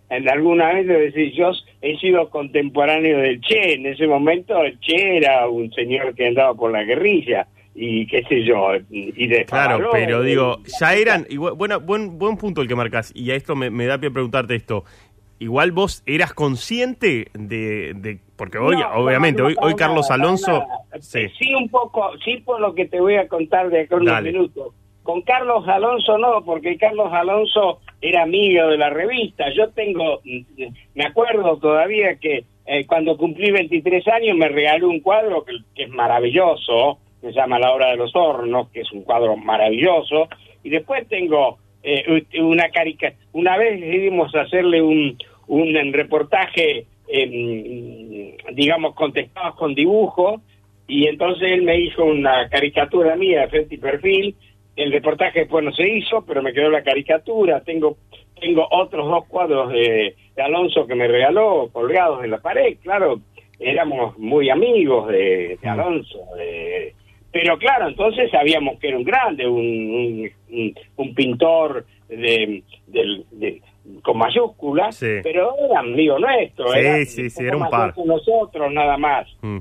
[0.09, 1.51] en alguna vez decir, yo
[1.81, 3.73] he sido contemporáneo del Che.
[3.73, 8.23] En ese momento el Che era un señor que andaba por la guerrilla y qué
[8.25, 12.61] sé yo, y de Claro, pero y- digo, ya eran, igual, bueno, buen, buen punto
[12.61, 14.83] el que marcas, y a esto me, me da pie a preguntarte esto.
[15.39, 20.63] Igual vos eras consciente de, de porque hoy, No, obviamente, no, hoy, hoy Carlos Alonso,
[20.99, 24.05] sí, Sí, un poco, sí por lo que te voy a contar de acá unos
[24.13, 24.31] Dale.
[24.31, 24.73] minutos.
[25.01, 29.45] Con Carlos Alonso no, porque Carlos Alonso era amigo de la revista.
[29.55, 34.99] Yo tengo, mm, me acuerdo todavía que eh, cuando cumplí 23 años me regaló un
[34.99, 39.03] cuadro que, que es maravilloso, se llama La Hora de los Hornos, que es un
[39.03, 40.27] cuadro maravilloso.
[40.63, 43.25] Y después tengo eh, una caricatura.
[43.31, 50.41] Una vez decidimos hacerle un, un reportaje, eh, digamos, contestados con dibujo,
[50.87, 54.35] y entonces él me hizo una caricatura mía de frente y perfil.
[54.75, 57.61] El reportaje después no se hizo, pero me quedó la caricatura.
[57.61, 57.97] Tengo
[58.39, 62.75] tengo otros dos cuadros de, de Alonso que me regaló colgados en la pared.
[62.81, 63.19] Claro,
[63.59, 66.19] éramos muy amigos de, de Alonso.
[66.37, 66.93] de-
[67.31, 73.61] pero claro, entonces sabíamos que era un grande, un, un- un, pintor de, del- de-
[74.03, 75.07] con mayúsculas, Sí.
[75.23, 77.93] pero era amigo nuestro, Sí, era, sí, sí, era un par.
[78.05, 79.27] nosotros nada más.
[79.41, 79.57] Mm.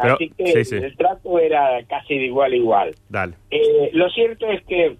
[0.00, 0.76] Pero- Así que sí, sí.
[0.76, 2.94] el trato era casi de igual a igual.
[3.08, 3.34] Dale.
[3.50, 4.96] Eh, lo cierto es que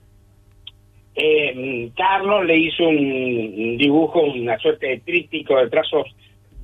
[1.15, 6.07] eh, Carlos le hizo un, dibujo, una suerte de tríptico de trazos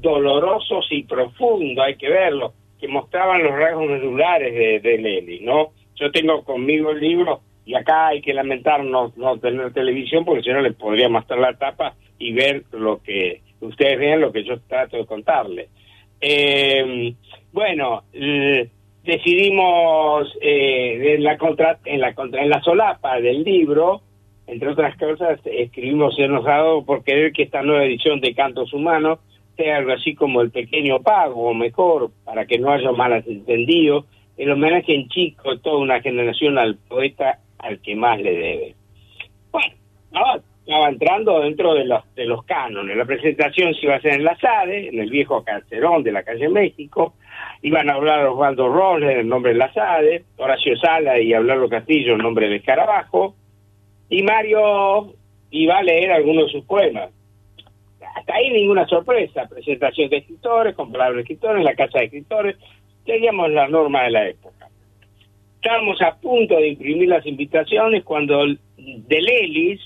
[0.01, 5.73] dolorosos y profundos, hay que verlo, que mostraban los rasgos medulares de, de Lely, ¿no?
[5.97, 10.43] Yo tengo conmigo el libro y acá hay que lamentar no, no tener televisión porque
[10.43, 14.45] si no les podría mostrar la tapa y ver lo que ustedes vean lo que
[14.45, 15.69] yo trato de contarles.
[16.21, 17.15] Eh,
[17.55, 18.69] bueno, eh,
[19.05, 22.01] decidimos eh, en la contra, en
[22.51, 24.03] la solapa del libro,
[24.49, 29.21] entre otras cosas, escribimos enojado por querer que esta nueva edición de Cantos Humanos
[29.57, 34.05] sea algo así como el pequeño pago, o mejor, para que no haya malas entendidos,
[34.37, 38.75] el homenaje en chico de toda una generación al poeta al que más le debe.
[39.53, 39.75] Bueno,
[40.07, 42.97] estaba, estaba entrando dentro de los, de los cánones.
[42.97, 46.25] La presentación se iba a hacer en la SADE, en el viejo carcerón de la
[46.25, 47.15] calle México.
[47.65, 52.13] Iban a hablar Osvaldo Roller en nombre de la SADE, Horacio Sala y Hablarlo Castillo
[52.13, 53.35] en nombre de Escarabajo.
[54.11, 55.15] Y Mario
[55.51, 57.09] iba a leer algunos de sus poemas.
[58.17, 59.49] Hasta ahí ninguna sorpresa.
[59.49, 62.57] Presentación de escritores, con palabras de escritores, la casa de escritores.
[63.07, 64.69] Teníamos la norma de la época.
[65.55, 69.81] Estábamos a punto de imprimir las invitaciones cuando el- Delelis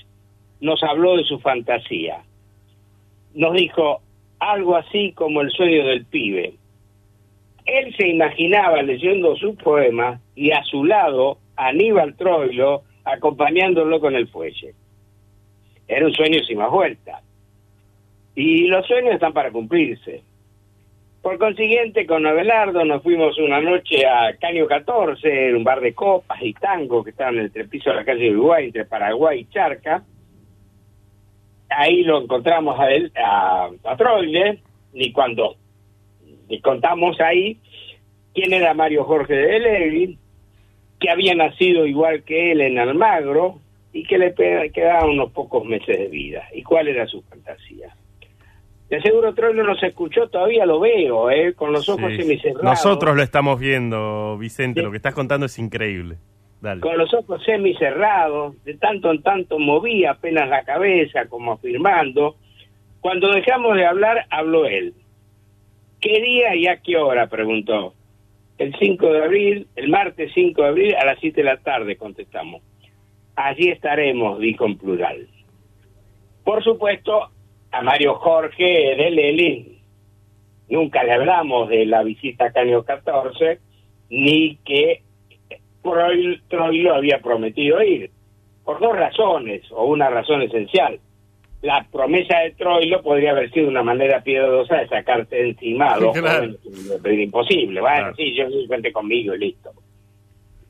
[0.59, 2.23] nos habló de su fantasía.
[3.33, 4.01] Nos dijo
[4.39, 6.55] algo así como el sueño del pibe.
[7.69, 14.27] Él se imaginaba leyendo sus poemas y a su lado Aníbal Troilo acompañándolo con el
[14.27, 14.73] fuelle.
[15.87, 17.21] Era un sueño sin más vuelta.
[18.35, 20.23] Y los sueños están para cumplirse.
[21.21, 25.93] Por consiguiente, con Abelardo nos fuimos una noche a Caño 14, en un bar de
[25.93, 29.41] copas y tango que estaba en el trepiso de la calle de Uruguay, entre Paraguay
[29.41, 30.03] y Charca.
[31.69, 34.59] Ahí lo encontramos a él, a, a Troile,
[34.93, 35.55] y cuando
[36.49, 37.57] le contamos ahí
[38.33, 40.17] quién era Mario Jorge de Levi,
[40.99, 43.59] que había nacido igual que él en Almagro
[43.93, 44.33] y que le
[44.71, 46.43] quedaban unos pocos meses de vida.
[46.53, 47.95] ¿Y cuál era su fantasía?
[48.89, 51.53] De aseguro Troilo nos escuchó, todavía lo veo, ¿eh?
[51.53, 52.23] con los ojos Sí.
[52.23, 52.63] semicerrados.
[52.63, 54.79] Nosotros lo estamos viendo, Vicente.
[54.81, 54.85] Sí.
[54.85, 56.17] Lo que estás contando es increíble.
[56.61, 56.81] Dale.
[56.81, 62.35] con los ojos semicerrados, de tanto en tanto movía apenas la cabeza, como afirmando.
[62.99, 64.93] Cuando dejamos de hablar, habló él.
[66.01, 67.27] ¿Qué día y a qué hora?
[67.27, 67.93] preguntó.
[68.57, 71.97] El 5 de abril, el martes 5 de abril a las 7 de la tarde,
[71.97, 72.61] contestamos.
[73.35, 75.27] Allí estaremos, dijo en plural.
[76.43, 77.29] Por supuesto,
[77.71, 79.79] a Mario Jorge de Leli
[80.69, 83.59] nunca le hablamos de la visita a Caño 14,
[84.09, 85.03] ni que
[85.83, 88.11] Troy, Troy lo había prometido ir,
[88.63, 90.99] por dos razones, o una razón esencial.
[91.61, 96.17] La promesa de Troilo podría haber sido una manera piadosa de sacarte encima a dos
[96.17, 96.53] Claro.
[97.01, 97.81] jóvenes imposible.
[97.81, 98.15] Bueno, Claro.
[98.15, 99.71] sí, yo cuente conmigo y listo.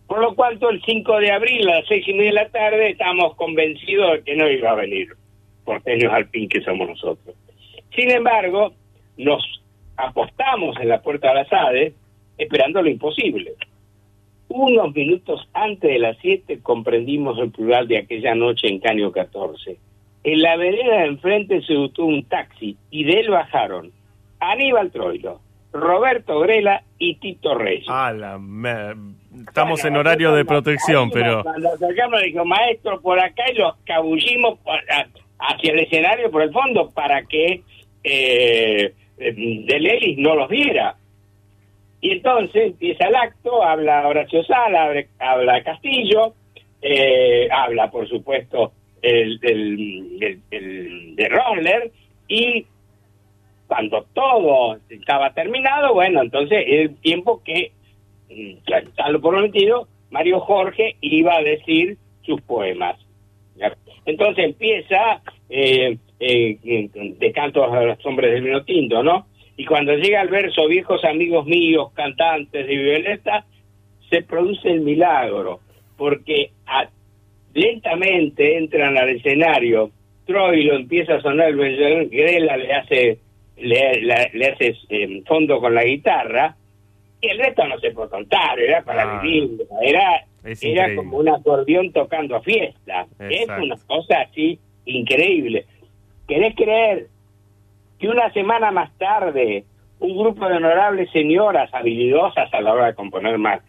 [0.08, 2.50] Por lo cual, todo el 5 de abril a las seis y media de la
[2.50, 5.10] tarde estábamos convencidos de que no iba a venir,
[5.64, 7.36] porteños al fin que somos nosotros.
[7.96, 8.74] Sin embargo,
[9.18, 9.44] nos
[9.98, 11.94] apostamos en la puerta de la SADE
[12.40, 13.54] esperando lo imposible.
[14.48, 19.78] Unos minutos antes de las 7 comprendimos el plural de aquella noche en Caño 14.
[20.24, 23.92] En la vereda de enfrente se detuvo un taxi y de él bajaron
[24.40, 25.40] Aníbal Troilo,
[25.72, 27.86] Roberto Grela y Tito Reyes.
[27.88, 28.96] Ah, la mer-
[29.48, 31.44] Estamos Bueno, en horario de protección, pero...
[31.44, 34.60] Cuando acercamos, dijo, maestro, por acá y los cabullimos
[35.40, 37.62] hacia el escenario por el fondo para que
[38.04, 39.34] eh, eh,
[39.66, 40.96] Delelis no los viera.
[42.02, 46.34] Y entonces empieza el acto, habla Horacio Sala, habla Castillo,
[46.82, 51.92] eh, habla, por supuesto, el, el, el- el de Roller,
[52.28, 52.66] y
[53.68, 57.72] cuando todo estaba terminado, bueno, entonces el tiempo que,
[58.30, 62.98] mm, está lo prometido, Mario Jorge iba a decir sus poemas.
[64.06, 66.58] Entonces empieza eh, eh,
[67.20, 69.28] de cantos a los hombres del vino tinto, ¿no?
[69.58, 73.46] Y cuando llega el verso, viejos amigos míos, cantantes de Violeta,
[74.10, 75.60] se produce el milagro,
[75.98, 76.90] porque a-
[77.60, 79.92] lentamente entran al escenario,
[80.26, 83.18] Troilo empieza a sonar el Benjamin Grela le hace,
[83.58, 86.56] le, la- le hace eh, fondo con la guitarra,
[87.22, 89.50] y el resto no se puede contar, era para Ah, vivir,
[89.82, 90.96] era, es era increíble.
[90.96, 93.08] como un acordeón tocando a fiesta.
[93.20, 93.64] Es Exacto.
[93.64, 95.66] una cosa así increíble.
[96.28, 97.08] ¿Querés creer
[98.00, 99.66] que una semana más tarde
[100.00, 103.60] un grupo de honorables señoras habilidosas a la hora de componer ma-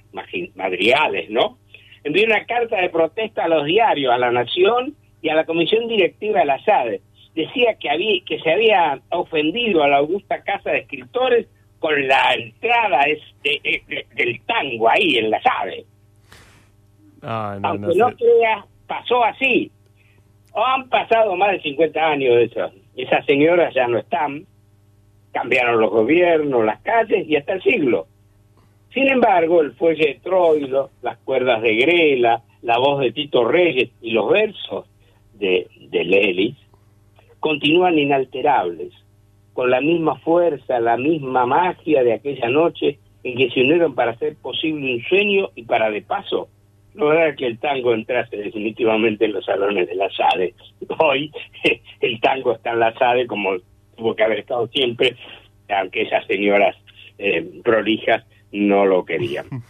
[0.54, 1.58] madrigales, ¿no?
[2.04, 5.86] Envió una carta de protesta a los diarios, a la Nación y a la Comisión
[5.88, 7.00] Directiva de la SADE.
[7.34, 11.46] Decía que, había, que se había ofendido a la augusta Casa de Escritores
[11.78, 15.84] con la entrada es- de- de- del tango ahí en la SADE.
[17.22, 19.70] Ah, no, Aunque no no creas, pasó así.
[20.54, 22.70] Han pasado más de 50 años de eso.
[22.96, 24.44] Esas señoras ya no están.
[25.32, 28.06] Cambiaron los gobiernos, las calles y hasta el siglo.
[28.92, 33.90] Sin embargo, el fuelle de Troilo, las cuerdas de Grela, la voz de Tito Reyes
[34.02, 34.86] y los versos
[35.34, 36.56] de, de Lelis
[37.38, 38.92] continúan inalterables,
[39.52, 44.12] con la misma fuerza, la misma magia de aquella noche en que se unieron para
[44.12, 46.48] hacer posible un sueño y para de paso
[46.94, 50.54] lograr que el tango entrase definitivamente en los salones de la SADE.
[50.98, 51.30] Hoy
[52.00, 53.56] el tango está en la SADE como
[53.96, 55.16] tuvo que haber estado siempre,
[55.68, 56.76] aunque esas señoras
[57.18, 59.46] eh, prolijas no lo querían.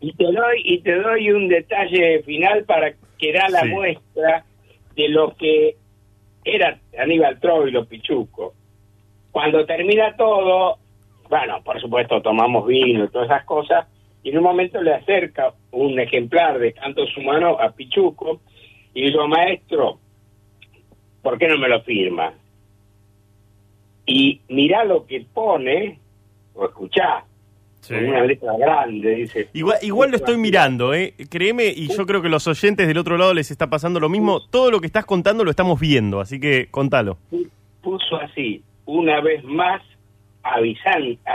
[0.00, 3.68] Y te doy y te doy un detalle final para que da la Sí.
[3.68, 4.44] muestra
[4.96, 5.76] de lo que
[6.44, 8.52] era Aníbal Troilo Pichuco.
[9.30, 10.76] Cuando termina todo,
[11.30, 13.86] bueno, por supuesto tomamos vino y todas esas cosas,
[14.22, 18.42] y en un momento le acerca un ejemplar de Cantos Humanos a Pichuco
[18.92, 20.00] y digo, maestro,
[21.22, 22.34] ¿por qué no me lo firma?
[24.04, 25.98] Y mirá lo que pone,
[26.54, 27.24] o escuchá,
[27.84, 27.94] Sí.
[27.94, 29.48] con una grande, dice.
[29.52, 31.12] Igual, igual lo estoy mirando, ¿eh?
[31.28, 34.40] Créeme, y yo creo que los oyentes del otro lado les está pasando lo mismo.
[34.48, 37.18] Todo lo que estás contando lo estamos viendo, así que contalo.
[37.82, 39.82] puso así, una vez más,
[40.42, 40.60] a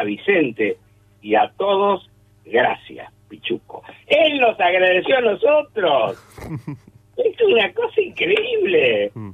[0.03, 0.77] Vicente
[1.21, 2.09] y a todos,
[2.45, 3.83] gracias, Pichuco.
[4.07, 6.17] Él nos agradeció a nosotros.
[7.17, 9.11] es una cosa increíble.
[9.13, 9.29] Mm.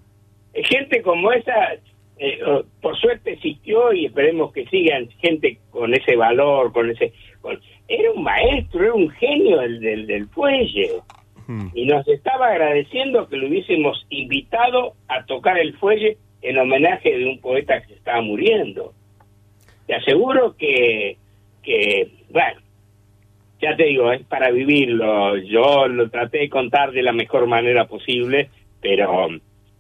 [0.54, 1.54] Gente como esa,
[2.18, 2.40] eh,
[2.82, 7.14] por suerte existió y esperemos que sigan gente con ese valor, con ese...
[7.42, 10.92] con- era un maestro, era un genio del, del, del fuelle
[11.48, 11.68] Mm.
[11.76, 17.28] y nos estaba agradeciendo que lo hubiésemos invitado a tocar el fuelle en homenaje de
[17.28, 18.94] un poeta que se estaba muriendo.
[19.86, 21.18] Te aseguro que,
[21.62, 22.62] que bueno,
[23.62, 25.38] ya te digo, es para vivirlo.
[25.38, 28.50] Yo lo traté de contar de la mejor manera posible,
[28.82, 29.28] pero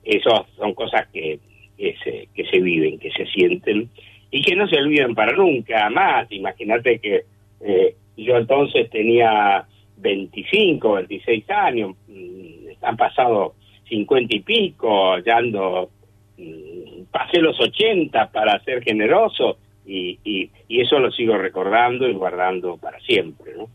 [0.04, 1.40] eso son cosas que,
[1.78, 3.90] que, se, que se viven, que se sienten
[4.32, 6.32] y que no se olvidan para nunca más.
[6.32, 7.24] Imagínate que
[7.62, 9.66] eh, yo entonces tenía
[9.98, 13.56] 25, 26 años, mm, han pasado
[13.90, 15.90] 50 y pico, ya ando,
[16.38, 22.14] mm, pasé los 80 para ser generoso y, y, y eso lo sigo recordando y
[22.14, 23.68] guardando para siempre, ¿no?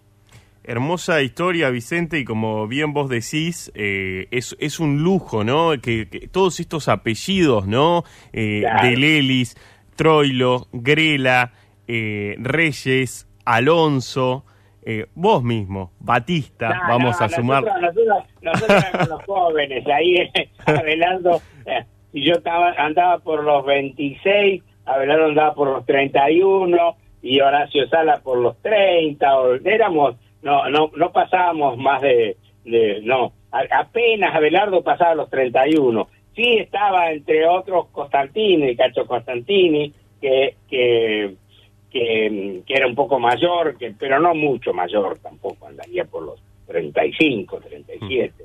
[0.70, 5.72] Hermosa historia, Vicente, y como bien vos decís, eh, es, es un lujo, ¿no?
[5.82, 8.04] Que, que todos estos apellidos, ¿no?
[8.32, 8.88] Eh, Claro.
[8.88, 9.56] De Lelis,
[9.96, 11.52] Troilo, Grela,
[11.88, 14.44] eh, Reyes, Alonso,
[14.82, 17.64] eh, vos mismo, Batista, No, vamos no, a sumar.
[17.64, 20.14] Nosotros, nosotros, nosotros éramos los jóvenes, ahí
[20.66, 27.40] Abelardo, eh, y yo estaba, andaba por los 26, Abelardo andaba por los 31 y
[27.40, 33.32] Horacio Sala por los 30, o- éramos, no, no, no pasábamos más de, de no,
[33.52, 36.08] a- apenas Abelardo pasaba los 31.
[36.34, 41.34] Sí estaba entre otros Constantini, Cacho Constantini, que, que,
[41.90, 47.58] que, era un poco mayor, que, pero no mucho mayor tampoco, andaría por los 35,
[47.60, 48.44] 37.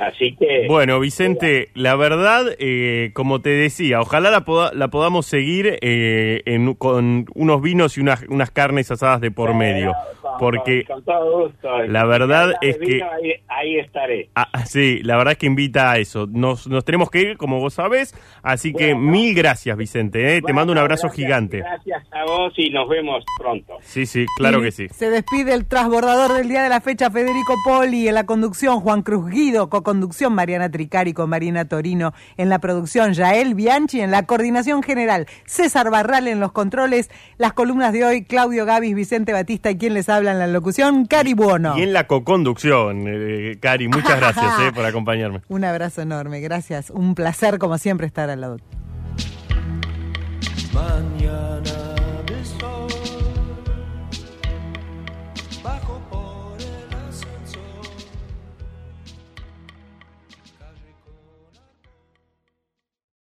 [0.00, 0.66] Así que...
[0.68, 6.42] Bueno, Vicente, la verdad, eh, como te decía, ojalá la, poda- la podamos seguir eh,
[6.46, 9.92] en- con unos vinos y unas, unas carnes asadas de por medio.
[10.38, 11.82] Porque con, con todo gusto.
[11.88, 14.30] la verdad es que- vino, Ahí, ahí estaré.
[14.34, 16.26] Ah, sí, la verdad es que invita a eso.
[16.30, 19.10] Nos, nos tenemos que ir, como vos sabés, así que Bueno.
[19.10, 20.36] mil gracias, Vicente.
[20.36, 20.42] ¿eh?
[20.42, 21.58] Te mando un abrazo gracias- gigante.
[21.58, 23.74] Gracias a vos y nos vemos pronto.
[23.82, 24.88] Sí, sí, claro Y que sí.
[24.88, 29.02] Se despide el transbordador del día de la fecha, Federico Poli, en la conducción, Juan
[29.02, 34.26] Cruz Guido, coconducción Mariana Tricari con Marina Torino en la producción, Yael Bianchi en la
[34.26, 39.72] coordinación general, César Barral en los controles, las columnas de hoy, Claudio Gavis, Vicente Batista
[39.72, 41.76] y quien les habla en la locución, Cari Buono.
[41.76, 45.40] Y en la coconducción, eh, eh Cari, muchas gracias eh, por acompañarme.
[45.48, 48.58] Un abrazo enorme, gracias, un placer como siempre estar al lado.